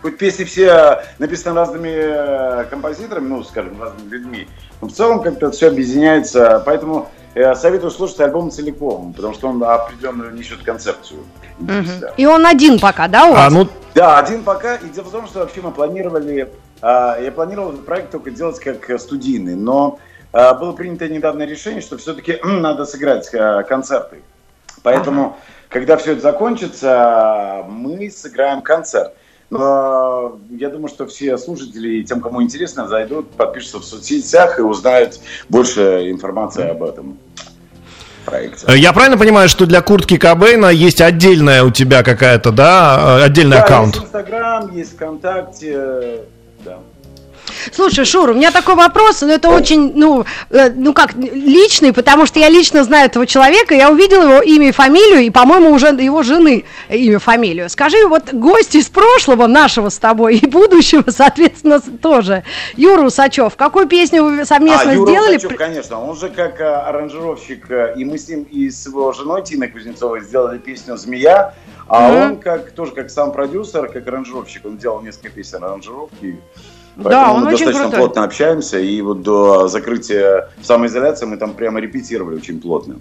Э, 0.01 0.07
Хоть 0.07 0.17
песни 0.17 0.43
все 0.43 1.03
написаны 1.19 1.55
разными 1.55 1.91
э, 1.91 2.65
композиторами, 2.65 3.27
ну, 3.27 3.43
скажем, 3.43 3.81
разными 3.81 4.09
людьми, 4.09 4.47
но 4.81 4.87
в 4.87 4.91
целом 4.91 5.21
как-то 5.21 5.51
все 5.51 5.67
объединяется. 5.67 6.61
Поэтому 6.65 7.09
э, 7.35 7.53
советую 7.55 7.91
слушать 7.91 8.19
альбом 8.19 8.51
целиком, 8.51 9.13
потому 9.13 9.33
что 9.33 9.49
он 9.49 9.63
определенно 9.63 10.31
несет 10.31 10.63
концепцию. 10.63 11.19
Да. 11.59 11.83
И 12.17 12.25
он 12.25 12.45
один 12.45 12.79
пока, 12.79 13.07
да, 13.07 13.27
у 13.27 13.33
вас? 13.33 13.47
А, 13.47 13.49
ну, 13.49 13.67
Да, 13.93 14.17
один 14.17 14.43
пока. 14.43 14.75
И 14.75 14.89
дело 14.89 15.05
в 15.05 15.11
том, 15.11 15.27
что 15.27 15.39
вообще 15.39 15.61
мы 15.61 15.71
планировали, 15.71 16.51
а, 16.81 17.19
я 17.19 17.31
планировал 17.31 17.73
этот 17.73 17.85
проект 17.85 18.11
только 18.11 18.31
делать 18.31 18.59
как 18.59 18.89
э, 18.89 18.97
студийный, 18.97 19.55
но 19.55 19.99
а, 20.33 20.53
было 20.55 20.71
принято 20.71 21.07
недавно 21.07 21.43
решение, 21.43 21.81
что 21.81 21.97
все-таки 21.97 22.39
надо 22.43 22.85
сыграть 22.85 23.29
а, 23.35 23.61
концерты. 23.63 24.21
Поэтому, 24.81 25.37
когда 25.69 25.95
все 25.97 26.13
это 26.13 26.21
закончится, 26.21 27.63
мы 27.69 28.09
сыграем 28.09 28.63
концерт. 28.63 29.13
Но 29.51 30.39
я 30.49 30.69
думаю, 30.69 30.87
что 30.87 31.05
все 31.05 31.37
слушатели 31.37 31.97
и 31.97 32.03
тем, 32.05 32.21
кому 32.21 32.41
интересно, 32.41 32.87
зайдут, 32.87 33.29
подпишутся 33.31 33.79
в 33.79 33.83
соцсетях 33.83 34.57
и 34.57 34.61
узнают 34.61 35.19
больше 35.49 36.09
информации 36.09 36.69
об 36.69 36.81
этом 36.81 37.17
проекте. 38.25 38.65
э, 38.69 38.77
я 38.77 38.93
правильно 38.93 39.17
понимаю, 39.17 39.49
что 39.49 39.65
для 39.65 39.81
куртки 39.81 40.15
Кобейна 40.17 40.67
есть 40.67 41.01
отдельная 41.01 41.65
у 41.65 41.69
тебя 41.69 42.01
какая-то, 42.01 42.51
да, 42.51 43.19
э, 43.19 43.23
отдельный 43.25 43.57
Да, 43.57 43.63
аккаунт? 43.65 43.95
есть 43.95 44.05
Инстаграм, 44.05 44.73
есть 44.73 44.93
ВКонтакте. 44.93 46.21
Слушай, 47.71 48.05
Шур, 48.05 48.29
у 48.31 48.33
меня 48.33 48.51
такой 48.51 48.75
вопрос, 48.75 49.21
но 49.21 49.33
это 49.33 49.49
очень, 49.49 49.93
ну, 49.95 50.25
э, 50.49 50.71
ну 50.71 50.93
как, 50.93 51.13
личный, 51.15 51.93
потому 51.93 52.25
что 52.25 52.39
я 52.39 52.49
лично 52.49 52.83
знаю 52.83 53.07
этого 53.07 53.27
человека, 53.27 53.73
я 53.73 53.91
увидела 53.91 54.23
его 54.23 54.41
имя 54.41 54.69
и 54.69 54.71
фамилию, 54.71 55.21
и, 55.21 55.29
по-моему, 55.29 55.71
уже 55.71 55.87
его 55.87 56.23
жены 56.23 56.65
имя, 56.89 57.19
фамилию. 57.19 57.69
Скажи, 57.69 58.05
вот 58.07 58.33
гость 58.33 58.75
из 58.75 58.89
прошлого 58.89 59.47
нашего 59.47 59.89
с 59.89 59.97
тобой 59.97 60.37
и 60.37 60.47
будущего, 60.47 61.05
соответственно, 61.09 61.79
тоже, 61.79 62.43
Юра 62.75 63.01
Усачев, 63.01 63.55
какую 63.55 63.87
песню 63.87 64.23
вы 64.23 64.45
совместно 64.45 64.91
а, 64.91 64.93
Юра 64.93 65.11
сделали? 65.11 65.37
Усачев, 65.37 65.57
конечно, 65.57 66.01
он 66.01 66.15
же 66.15 66.29
как 66.29 66.59
э, 66.59 66.65
аранжировщик, 66.65 67.69
э, 67.69 67.93
и 67.97 68.05
мы 68.05 68.17
с 68.17 68.27
ним 68.27 68.43
и 68.43 68.69
с 68.69 68.85
его 68.85 69.11
женой 69.13 69.43
Тиной 69.43 69.67
Кузнецовой 69.67 70.21
сделали 70.21 70.57
песню 70.57 70.97
«Змея», 70.97 71.53
а 71.87 72.07
Мгм. 72.07 72.21
он 72.21 72.39
как 72.39 72.71
тоже 72.71 72.93
как 72.93 73.09
сам 73.09 73.31
продюсер, 73.33 73.87
как 73.89 74.07
аранжировщик, 74.07 74.65
он 74.65 74.77
делал 74.77 75.01
несколько 75.01 75.29
песен 75.29 75.63
аранжировки. 75.63 76.39
Да, 76.97 77.03
Поэтому 77.03 77.33
он 77.35 77.39
мы 77.43 77.47
очень 77.53 77.65
достаточно 77.65 77.83
крутой. 77.83 77.99
плотно 77.99 78.23
общаемся, 78.25 78.77
и 78.79 79.01
вот 79.01 79.21
до 79.23 79.67
закрытия 79.69 80.49
самоизоляции 80.61 81.25
мы 81.25 81.37
там 81.37 81.53
прямо 81.53 81.79
репетировали 81.79 82.35
очень 82.35 82.59
плотно. 82.59 82.95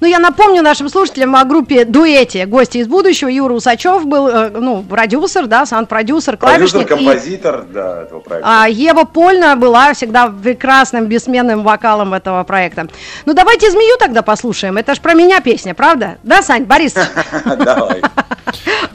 Ну, 0.00 0.06
я 0.06 0.18
напомню 0.18 0.62
нашим 0.62 0.88
слушателям 0.88 1.34
о 1.34 1.44
группе 1.44 1.84
«Дуэте». 1.84 2.44
Гости 2.46 2.78
из 2.78 2.86
будущего. 2.86 3.28
Юра 3.28 3.54
Усачев 3.54 4.04
был, 4.06 4.28
э, 4.28 4.50
ну, 4.50 4.82
продюсер, 4.82 5.46
да, 5.46 5.64
саунд-продюсер, 5.66 6.36
Продюсер, 6.36 6.84
клавишник. 6.84 6.86
и- 6.86 7.04
композитор, 7.04 7.64
да, 7.72 8.02
этого 8.02 8.20
проекта. 8.20 8.62
А 8.62 8.68
Ева 8.68 9.04
Польна 9.04 9.56
была 9.56 9.94
всегда 9.94 10.28
прекрасным, 10.28 11.06
бессменным 11.06 11.62
вокалом 11.62 12.12
этого 12.14 12.44
проекта. 12.44 12.88
Ну, 13.24 13.32
давайте 13.34 13.70
«Змею» 13.70 13.96
тогда 13.98 14.22
послушаем. 14.22 14.76
Это 14.76 14.94
ж 14.94 15.00
про 15.00 15.14
меня 15.14 15.40
песня, 15.40 15.74
правда? 15.74 16.18
Да, 16.22 16.42
Сань, 16.42 16.64
Борис? 16.64 16.94
Давай. 17.44 18.02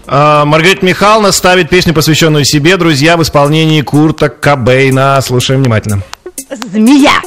А, 0.06 0.46
Маргарита 0.46 0.86
Михайловна 0.86 1.32
ставит 1.32 1.70
песню, 1.70 1.94
посвященную 1.94 2.46
себе, 2.46 2.78
друзья, 2.78 3.18
в 3.18 3.22
исполнении 3.24 3.82
Курта 4.04 4.28
Кобейна. 4.28 5.22
Слушаем 5.22 5.62
внимательно. 5.62 6.02
«Змея». 6.74 7.22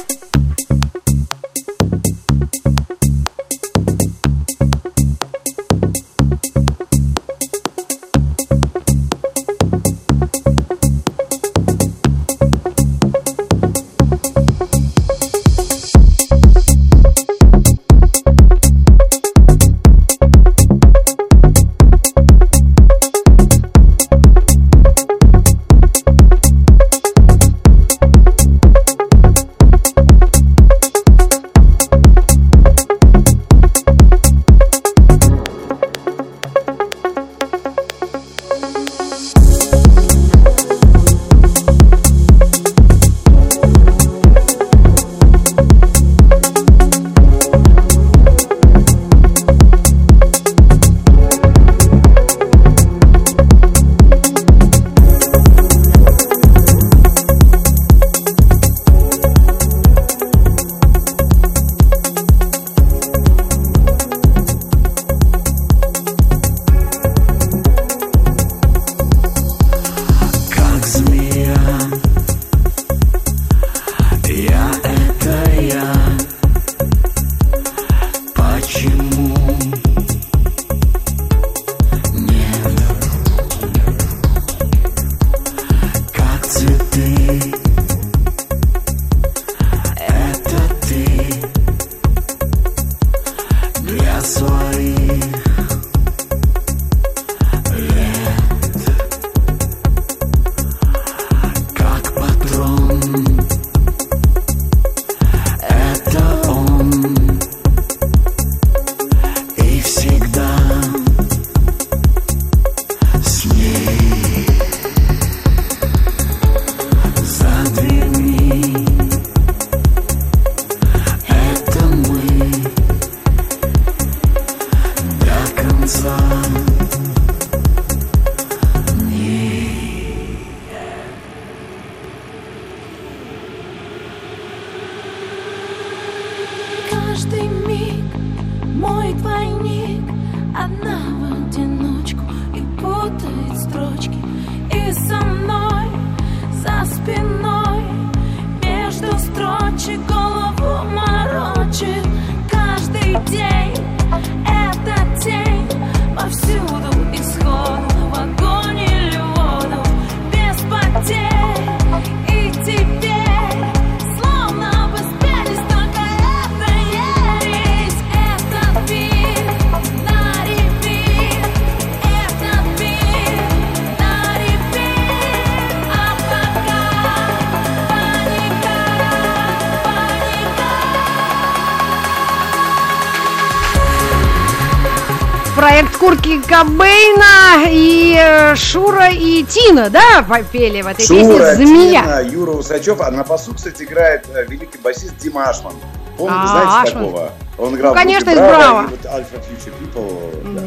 Шура 188.97 189.09
и 189.11 189.43
Тина, 189.43 189.89
да, 189.91 190.25
попели 190.27 190.81
в 190.81 190.87
этой 190.87 191.05
Шура, 191.05 191.51
песне 191.51 191.67
«Змея». 191.67 192.01
Тина, 192.01 192.21
Юра 192.23 192.51
Усачев, 192.53 192.99
а 192.99 193.11
на 193.11 193.23
басу, 193.23 193.53
кстати, 193.53 193.83
играет 193.83 194.25
э, 194.33 194.43
великий 194.47 194.79
басист 194.79 195.15
Дима 195.17 195.43
Ашман. 195.49 195.73
Помните, 196.17 196.39
А, 196.43 196.47
знаете 196.47 196.89
Ашман. 196.89 197.03
такого? 197.05 197.31
Он 197.59 197.75
играл 197.75 197.93
Ну, 197.93 197.99
конечно, 197.99 198.29
из 198.31 198.37
«Браво». 198.37 198.85
и 198.85 198.87
вот 198.87 199.05
Alpha 199.05 199.39
Future 199.39 199.73
People. 199.79 200.55
да. 200.55 200.61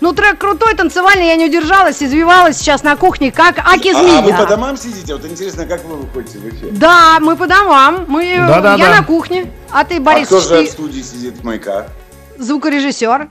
Ну, 0.00 0.12
трек 0.12 0.38
крутой, 0.38 0.74
танцевальный, 0.74 1.26
я 1.26 1.36
не 1.36 1.46
удержалась, 1.46 2.02
извивалась 2.02 2.56
сейчас 2.58 2.82
на 2.84 2.94
кухне, 2.94 3.32
как 3.32 3.58
Аки 3.58 3.88
А, 3.88 3.98
а 3.98 4.02
вы 4.02 4.08
Змея. 4.20 4.36
по 4.38 4.46
домам 4.46 4.76
сидите? 4.76 5.14
Вот 5.14 5.24
интересно, 5.24 5.66
как 5.66 5.84
вы 5.84 5.96
выходите 5.96 6.38
в 6.38 6.48
эфир? 6.48 6.68
Да, 6.72 7.18
мы 7.20 7.36
по 7.36 7.46
домам, 7.48 8.04
мы, 8.06 8.24
э, 8.26 8.46
Да-да-да. 8.46 8.74
я 8.76 8.96
на 9.00 9.04
кухне, 9.04 9.50
а 9.72 9.84
ты, 9.84 9.96
а 9.96 10.00
Борис, 10.00 10.26
кто 10.28 10.40
же 10.40 10.48
ты 10.48 10.66
в 10.66 10.70
студии 10.70 11.00
сидит 11.02 11.38
в 11.38 11.44
маяка? 11.44 11.86
Звукорежиссер. 12.38 13.28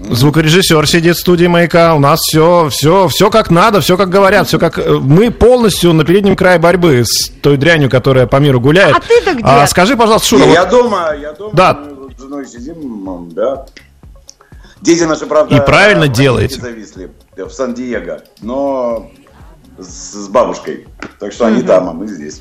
Звукорежиссер 0.00 0.86
сидит 0.88 1.16
в 1.16 1.20
студии 1.20 1.46
маяка. 1.46 1.94
У 1.94 1.98
нас 1.98 2.20
все, 2.20 2.68
все, 2.70 3.08
все 3.08 3.30
как 3.30 3.50
надо, 3.50 3.80
все 3.80 3.96
как 3.96 4.08
говорят, 4.10 4.48
все 4.48 4.58
как 4.58 4.78
э, 4.78 4.98
мы 4.98 5.30
полностью 5.30 5.92
на 5.92 6.04
переднем 6.04 6.36
крае 6.36 6.58
борьбы 6.58 7.02
с 7.04 7.28
той 7.42 7.56
дрянью, 7.56 7.88
которая 7.90 8.26
по 8.26 8.36
миру 8.36 8.60
гуляет. 8.60 8.96
А 8.96 9.00
ты-то 9.00 9.34
где? 9.34 9.66
скажи, 9.66 9.96
пожалуйста, 9.96 10.28
Шура, 10.28 10.40
Не, 10.42 10.46
вот 10.48 10.54
я 10.54 10.64
дома, 10.66 11.14
я 11.20 11.32
дома, 11.32 11.50
Да. 11.54 11.74
мы 11.74 11.94
вот 11.94 12.12
с 12.16 12.20
женой 12.20 12.46
сидим, 12.46 13.28
да. 13.30 13.66
Дети 14.80 15.02
наши, 15.02 15.26
правда, 15.26 15.54
И 15.54 15.60
правильно 15.60 16.08
делаете. 16.08 16.60
зависли 16.60 17.10
в 17.36 17.50
Сан-Диего, 17.50 18.22
но 18.40 19.10
с, 19.78 20.12
с 20.24 20.28
бабушкой. 20.28 20.86
Так 21.18 21.32
что 21.32 21.46
они 21.46 21.62
там, 21.62 21.88
а 21.88 21.92
мы 21.92 22.06
здесь. 22.06 22.40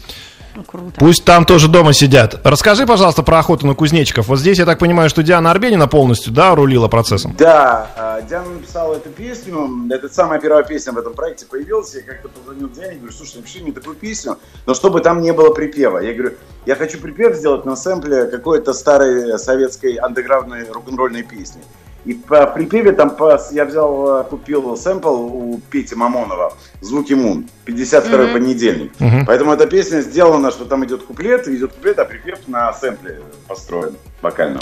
Ну, 0.56 0.64
круто. 0.64 0.94
пусть 0.98 1.24
там 1.26 1.46
тоже 1.46 1.68
дома 1.68 1.94
сидят. 1.94 2.40
Расскажи, 2.44 2.86
пожалуйста, 2.86 3.24
про 3.24 3.40
охоту 3.40 3.68
на 3.68 3.76
кузнечиков. 3.76 4.28
Вот 4.28 4.40
здесь 4.40 4.58
я 4.58 4.66
так 4.66 4.80
понимаю, 4.80 5.10
что 5.10 5.24
Диана 5.24 5.52
Арбенина 5.52 5.88
полностью, 5.88 6.34
да, 6.34 6.56
рулила 6.56 6.88
процессом. 6.88 7.36
Да, 7.38 7.90
а, 7.96 8.22
Диана 8.22 8.50
написала 8.50 8.96
эту 8.96 9.10
песню. 9.10 9.88
Это 9.92 10.10
самая 10.10 10.40
первая 10.40 10.64
песня 10.64 10.94
в 10.94 10.98
этом 10.98 11.14
проекте 11.14 11.46
появилась. 11.46 11.94
Я 11.96 12.02
как-то 12.02 12.30
позвонил 12.30 12.70
Диане, 12.70 12.96
говорю, 12.96 13.14
слушай, 13.14 13.38
напиши 13.38 13.60
мне 13.62 13.72
такую 13.72 13.96
песню, 13.96 14.38
но 14.66 14.74
чтобы 14.74 15.02
там 15.02 15.22
не 15.22 15.34
было 15.34 15.54
припева. 15.54 16.00
Я 16.00 16.14
говорю, 16.14 16.36
я 16.66 16.76
хочу 16.76 17.00
припев 17.00 17.36
сделать 17.36 17.66
на 17.66 17.76
сэмпле 17.76 18.26
какой-то 18.26 18.74
старой 18.74 19.38
советской 19.40 19.96
андеграундной 19.96 20.70
рок-н-ролльной 20.72 21.24
песни. 21.24 21.62
И 22.10 22.13
по 22.15 22.48
припеве 22.48 22.91
там 22.91 23.12
по- 23.12 23.39
я 23.52 23.65
взял, 23.65 24.22
э, 24.22 24.24
купил 24.24 24.76
сэмпл 24.76 25.10
у 25.10 25.62
Пети 25.69 25.93
Мамонова 25.93 26.54
«Звуки 26.82 27.13
Мун», 27.13 27.45
52-й 27.67 28.34
понедельник. 28.34 28.91
Поэтому 29.28 29.54
эта 29.54 29.67
песня 29.67 30.02
сделана, 30.02 30.50
что 30.50 30.65
там 30.65 30.84
идет 30.86 31.04
куплет, 31.04 31.48
идет 31.48 31.72
куплет, 31.74 32.00
а 32.00 32.06
припев 32.06 32.39
на 32.48 32.74
сэмпле 32.74 33.19
построен 33.48 33.93
вокальном. 34.24 34.62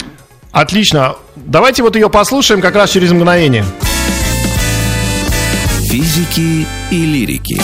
Отлично. 0.52 1.16
Давайте 1.36 1.82
вот 1.82 1.96
ее 1.96 2.10
послушаем 2.10 2.60
как 2.60 2.74
раз 2.74 2.90
через 2.90 3.12
мгновение. 3.12 3.64
Физики 5.90 6.66
и 6.90 7.06
лирики. 7.06 7.58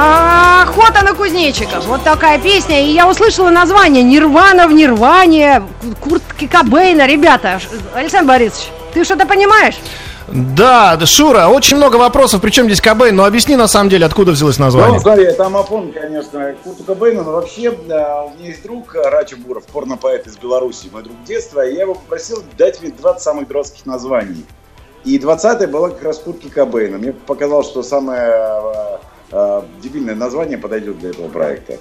Охота 0.00 1.04
на 1.04 1.14
кузнечиков. 1.14 1.84
Вот 1.86 2.02
такая 2.02 2.38
песня. 2.38 2.82
И 2.84 2.92
я 2.92 3.08
услышала 3.08 3.50
название 3.50 4.02
Нирвана 4.02 4.66
в 4.66 4.72
Нирване. 4.72 5.62
Куртки 6.00 6.46
Кобейна. 6.46 7.06
Ребята, 7.06 7.60
Александр 7.94 8.28
Борисович, 8.28 8.68
ты 8.94 9.04
что-то 9.04 9.26
понимаешь? 9.26 9.74
Да, 10.28 10.96
да, 10.96 11.06
Шура, 11.06 11.48
очень 11.48 11.76
много 11.76 11.96
вопросов, 11.96 12.40
причем 12.40 12.66
здесь 12.66 12.80
Кобейн, 12.80 13.16
но 13.16 13.24
объясни 13.24 13.56
на 13.56 13.66
самом 13.66 13.90
деле, 13.90 14.06
откуда 14.06 14.30
взялось 14.30 14.58
Ну, 14.60 14.66
название. 14.66 15.00
смотри, 15.00 15.32
там 15.32 15.56
Афон, 15.56 15.90
конечно, 15.90 16.54
Курту 16.62 16.84
Кобейна, 16.84 17.24
но 17.24 17.32
вообще 17.32 17.72
да, 17.72 18.22
у 18.22 18.30
меня 18.38 18.50
есть 18.50 18.62
друг 18.62 18.94
э, 18.94 19.02
Рачи 19.10 19.34
Буров, 19.34 19.64
порно-поэт 19.64 20.28
из 20.28 20.36
Беларуси, 20.36 20.88
мой 20.92 21.02
друг 21.02 21.20
детства, 21.24 21.66
и 21.66 21.74
я 21.74 21.80
его 21.82 21.94
попросил 21.94 22.44
дать 22.56 22.80
мне 22.80 22.92
20 22.92 23.20
самых 23.20 23.48
дурацких 23.48 23.86
названий. 23.86 24.46
И 25.04 25.18
20 25.18 25.68
было 25.68 25.88
как 25.88 26.02
раз 26.04 26.18
Куртки 26.18 26.48
Кобейна. 26.48 26.98
Мне 26.98 27.12
показалось, 27.12 27.66
что 27.66 27.82
самое 27.82 29.00
э, 29.32 29.62
дебильное 29.82 30.14
название 30.14 30.58
подойдет 30.58 30.98
для 30.98 31.10
этого 31.10 31.28
проекта. 31.28 31.74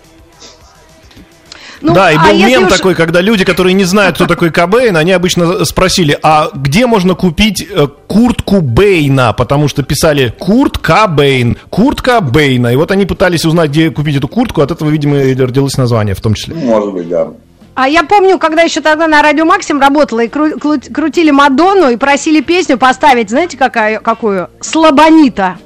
Ну, 1.81 1.93
да, 1.93 2.11
и 2.11 2.15
а 2.17 2.19
был 2.23 2.31
если 2.33 2.49
мем 2.51 2.65
уж- 2.65 2.73
такой, 2.73 2.93
когда 2.93 3.21
люди, 3.21 3.45
которые 3.45 3.73
не 3.73 3.85
знают, 3.85 4.15
кто 4.15 4.25
такой 4.25 4.51
Кобейн, 4.51 4.97
они 4.97 5.13
обычно 5.13 5.63
спросили, 5.63 6.17
а 6.21 6.49
где 6.53 6.87
можно 6.87 7.15
купить 7.15 7.65
э, 7.69 7.87
куртку 8.07 8.59
Бейна? 8.59 9.31
Потому 9.31 9.69
что 9.69 9.81
писали 9.81 10.33
Курт 10.37 10.77
Кобейн, 10.77 11.57
куртка 11.69 12.19
Бейна. 12.19 12.73
И 12.73 12.75
вот 12.75 12.91
они 12.91 13.05
пытались 13.05 13.45
узнать, 13.45 13.69
где 13.69 13.91
купить 13.91 14.17
эту 14.17 14.27
куртку, 14.27 14.59
от 14.61 14.71
этого, 14.71 14.89
видимо, 14.89 15.19
и 15.19 15.33
родилось 15.33 15.77
название 15.77 16.15
в 16.15 16.21
том 16.21 16.33
числе. 16.33 16.53
Ну, 16.55 16.65
Может 16.65 16.91
быть, 16.91 17.07
да. 17.07 17.29
А 17.75 17.87
я 17.87 18.03
помню, 18.03 18.37
когда 18.39 18.63
еще 18.63 18.81
тогда 18.81 19.07
на 19.07 19.21
Радио 19.21 19.45
Максим 19.45 19.79
работала, 19.79 20.19
и 20.19 20.27
кру- 20.27 20.59
кру- 20.59 20.93
крутили 20.93 21.31
Мадонну 21.31 21.89
и 21.91 21.95
просили 21.95 22.41
песню 22.41 22.77
поставить, 22.77 23.29
знаете, 23.29 23.55
какая, 23.55 24.01
какую? 24.01 24.49
Слабонита. 24.59 25.57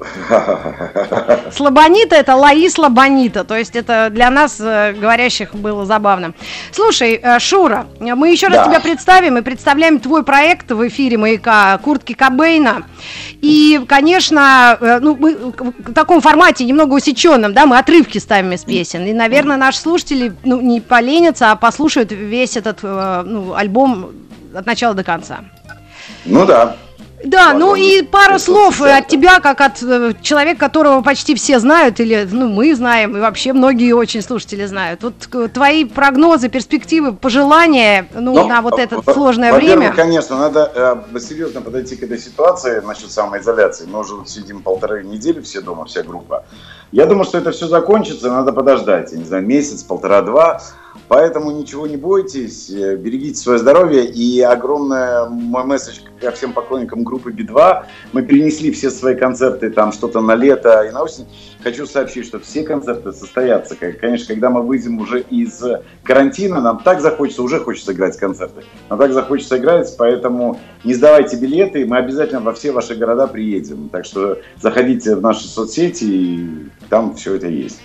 Слабонита 1.52 2.16
это 2.16 2.36
Лаи 2.36 2.68
Слабонита, 2.68 3.44
то 3.44 3.56
есть 3.56 3.76
это 3.76 4.08
для 4.10 4.30
нас, 4.30 4.58
э, 4.60 4.92
говорящих, 4.92 5.54
было 5.54 5.84
забавно. 5.84 6.34
Слушай, 6.72 7.20
э, 7.22 7.38
Шура, 7.38 7.86
мы 8.00 8.30
еще 8.30 8.48
раз 8.48 8.58
Да. 8.58 8.64
тебя 8.66 8.80
представим 8.80 9.38
и 9.38 9.42
представляем 9.42 9.98
твой 9.98 10.22
проект 10.22 10.70
в 10.70 10.86
эфире 10.88 11.18
«Маяка» 11.18 11.78
«Куртки 11.78 12.12
Кобейна». 12.12 12.84
И, 13.40 13.80
конечно, 13.88 14.76
э, 14.80 14.98
ну, 15.00 15.16
мы 15.16 15.34
в 15.34 15.92
таком 15.94 16.20
формате 16.20 16.64
немного 16.64 16.94
усеченном, 16.94 17.52
да, 17.52 17.66
мы 17.66 17.78
отрывки 17.78 18.18
ставим 18.18 18.52
из 18.52 18.64
песен. 18.64 19.04
И, 19.06 19.12
наверное, 19.12 19.56
наши 19.56 19.78
слушатели 19.78 20.32
ну, 20.44 20.60
не 20.60 20.80
поленятся, 20.80 21.50
а 21.50 21.56
послушают 21.56 22.12
весь 22.12 22.56
этот 22.56 22.82
ну, 22.82 23.54
альбом 23.54 24.10
от 24.54 24.66
начала 24.66 24.94
до 24.94 25.04
конца. 25.04 25.40
Ну 26.24 26.46
да. 26.46 26.76
Да, 27.24 27.52
ну 27.52 27.70
Возможно, 27.70 27.82
и 27.84 28.02
пару 28.02 28.34
это 28.34 28.44
слов 28.44 28.74
социально. 28.76 28.98
от 28.98 29.08
тебя, 29.08 29.40
как 29.40 29.60
от 29.60 29.82
э, 29.82 30.12
человека, 30.22 30.60
которого 30.60 31.02
почти 31.02 31.34
все 31.34 31.58
знают, 31.58 31.98
или 31.98 32.26
ну 32.30 32.48
мы 32.48 32.74
знаем, 32.76 33.16
и 33.16 33.20
вообще 33.20 33.52
многие 33.52 33.92
очень 33.92 34.22
слушатели 34.22 34.64
знают. 34.66 35.02
Вот 35.02 35.52
твои 35.52 35.84
прогнозы, 35.84 36.48
перспективы, 36.48 37.12
пожелания, 37.12 38.08
ну, 38.14 38.34
Ну, 38.34 38.46
на 38.46 38.62
вот 38.62 38.78
это 38.78 39.02
сложное 39.12 39.52
время. 39.52 39.92
конечно, 39.92 40.38
надо 40.38 41.04
э, 41.12 41.18
серьезно 41.18 41.60
подойти 41.60 41.96
к 41.96 42.02
этой 42.04 42.18
ситуации 42.18 42.80
насчет 42.80 43.10
самоизоляции. 43.10 43.86
Мы 43.86 43.98
уже 44.00 44.14
вот 44.14 44.28
сидим 44.28 44.62
полторы 44.62 45.02
недели 45.02 45.40
все 45.40 45.60
дома, 45.60 45.86
вся 45.86 46.02
группа. 46.04 46.44
Я 46.90 47.06
думаю, 47.06 47.24
что 47.24 47.38
это 47.38 47.50
все 47.50 47.66
закончится, 47.66 48.30
надо 48.30 48.52
подождать, 48.52 49.12
я 49.12 49.18
не 49.18 49.24
знаю, 49.24 49.44
месяц, 49.44 49.82
полтора-два. 49.82 50.62
Поэтому 51.06 51.50
ничего 51.50 51.86
не 51.86 51.96
бойтесь, 51.96 52.68
э, 52.68 52.96
берегите 52.96 53.38
свое 53.38 53.58
здоровье. 53.58 54.04
И 54.04 54.40
огромный 54.40 55.28
мой 55.28 55.64
месседж 55.64 56.00
ко 56.20 56.30
всем 56.32 56.52
поклонникам 56.52 57.02
группы 57.02 57.30
Би-2. 57.30 57.84
Мы 58.12 58.22
перенесли 58.22 58.70
все 58.72 58.90
свои 58.90 59.14
концерты, 59.14 59.70
там 59.70 59.92
что-то 59.92 60.20
на 60.20 60.34
лето 60.34 60.82
и 60.82 60.90
на 60.90 61.02
осень. 61.02 61.26
Хочу 61.62 61.86
сообщить, 61.86 62.24
что 62.24 62.38
все 62.38 62.62
концерты 62.62 63.12
состоятся. 63.12 63.74
Конечно, 63.74 64.28
когда 64.28 64.48
мы 64.48 64.62
выйдем 64.62 65.00
уже 65.00 65.20
из 65.22 65.60
карантина, 66.04 66.60
нам 66.60 66.80
так 66.84 67.00
захочется, 67.00 67.42
уже 67.42 67.58
хочется 67.58 67.92
играть 67.92 68.16
концерты. 68.16 68.62
Нам 68.88 68.98
так 68.98 69.12
захочется 69.12 69.58
играть, 69.58 69.92
поэтому 69.98 70.60
не 70.84 70.94
сдавайте 70.94 71.36
билеты, 71.36 71.84
мы 71.84 71.98
обязательно 71.98 72.40
во 72.40 72.52
все 72.52 72.70
ваши 72.70 72.94
города 72.94 73.26
приедем. 73.26 73.88
Так 73.88 74.04
что 74.04 74.38
заходите 74.60 75.16
в 75.16 75.20
наши 75.20 75.48
соцсети, 75.48 76.04
и 76.04 76.68
там 76.88 77.16
все 77.16 77.34
это 77.34 77.48
есть. 77.48 77.80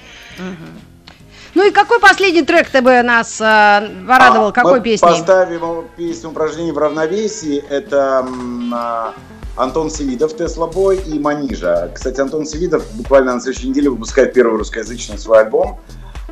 Ну 1.56 1.68
и 1.68 1.72
какой 1.72 2.00
последний 2.00 2.42
трек 2.42 2.70
ты 2.70 2.82
бы 2.82 3.02
нас 3.04 3.40
э, 3.40 3.90
порадовал? 4.08 4.48
А, 4.48 4.52
какой 4.52 4.80
мы 4.80 4.82
песней? 4.82 5.08
Поставим 5.08 5.88
песню 5.96 6.30
упражнений 6.30 6.72
в 6.72 6.78
равновесии. 6.80 7.64
Это 7.70 8.28
а, 8.74 9.14
Антон 9.56 9.90
Севидов, 9.92 10.36
Тесла 10.36 10.68
Бой 10.68 10.98
и 10.98 11.20
Манижа. 11.20 11.92
Кстати, 11.94 12.20
Антон 12.20 12.46
Севидов 12.46 12.84
буквально 12.94 13.36
на 13.36 13.42
следующей 13.42 13.70
неделе 13.70 13.90
выпускает 13.90 14.34
первый 14.34 14.58
русскоязычный 14.58 15.18
свой 15.18 15.42
альбом. 15.42 15.80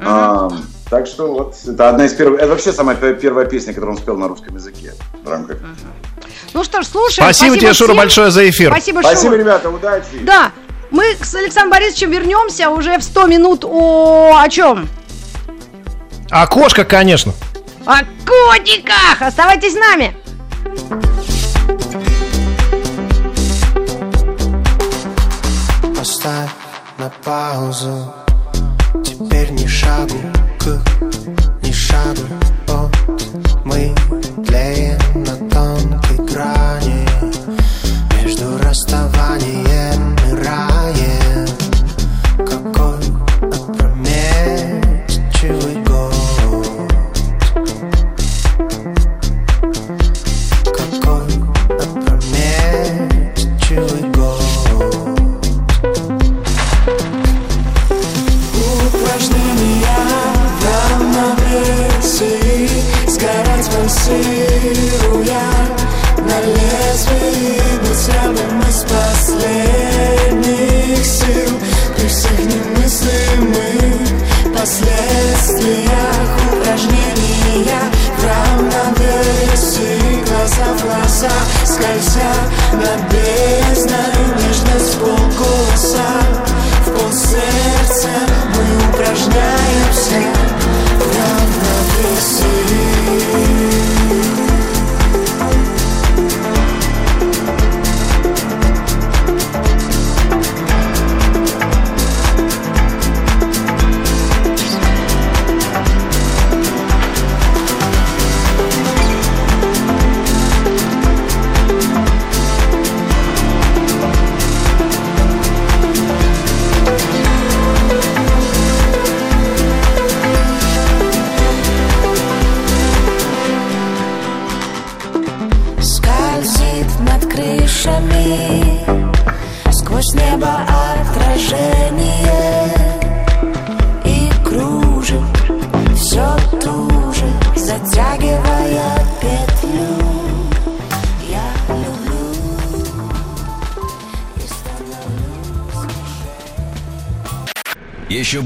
А, 0.03 0.49
так 0.89 1.05
что 1.05 1.31
вот 1.31 1.55
это 1.67 1.89
одна 1.89 2.05
из 2.05 2.13
первых, 2.13 2.39
это 2.39 2.49
вообще 2.49 2.73
самая 2.73 2.95
пе- 2.95 3.13
первая 3.13 3.45
песня, 3.45 3.73
которую 3.73 3.95
он 3.97 4.01
спел 4.01 4.17
на 4.17 4.27
русском 4.27 4.55
языке 4.55 4.93
в 5.23 5.29
рамках. 5.29 5.57
Ну 6.53 6.63
что 6.63 6.81
ж, 6.81 6.87
слушаем. 6.87 7.23
Спасибо 7.31 7.57
тебе, 7.57 7.73
Шура, 7.73 7.93
большое 7.93 8.31
за 8.31 8.49
эфир. 8.49 8.71
Спасибо, 8.71 9.01
Спасибо, 9.01 9.33
Шура. 9.33 9.39
ребята, 9.39 9.69
удачи! 9.69 10.05
Да, 10.23 10.51
мы 10.89 11.15
с 11.21 11.35
Александром 11.35 11.69
Борисовичем 11.71 12.09
вернемся 12.09 12.69
уже 12.71 12.97
в 12.97 13.03
100 13.03 13.27
минут 13.27 13.63
о, 13.63 14.37
о 14.41 14.49
чем? 14.49 14.89
Окошко, 16.31 16.83
конечно. 16.83 17.33
О 17.85 17.99
котиках! 18.25 19.21
Оставайтесь 19.21 19.73
с 19.73 19.75
нами! 19.75 20.15
На 27.01 27.09
паузу. 27.09 28.13
Теперь 29.03 29.49
ни 29.53 29.65
шагу 29.65 30.19
к, 30.59 30.79
ни 31.63 31.71
шагу 31.71 32.40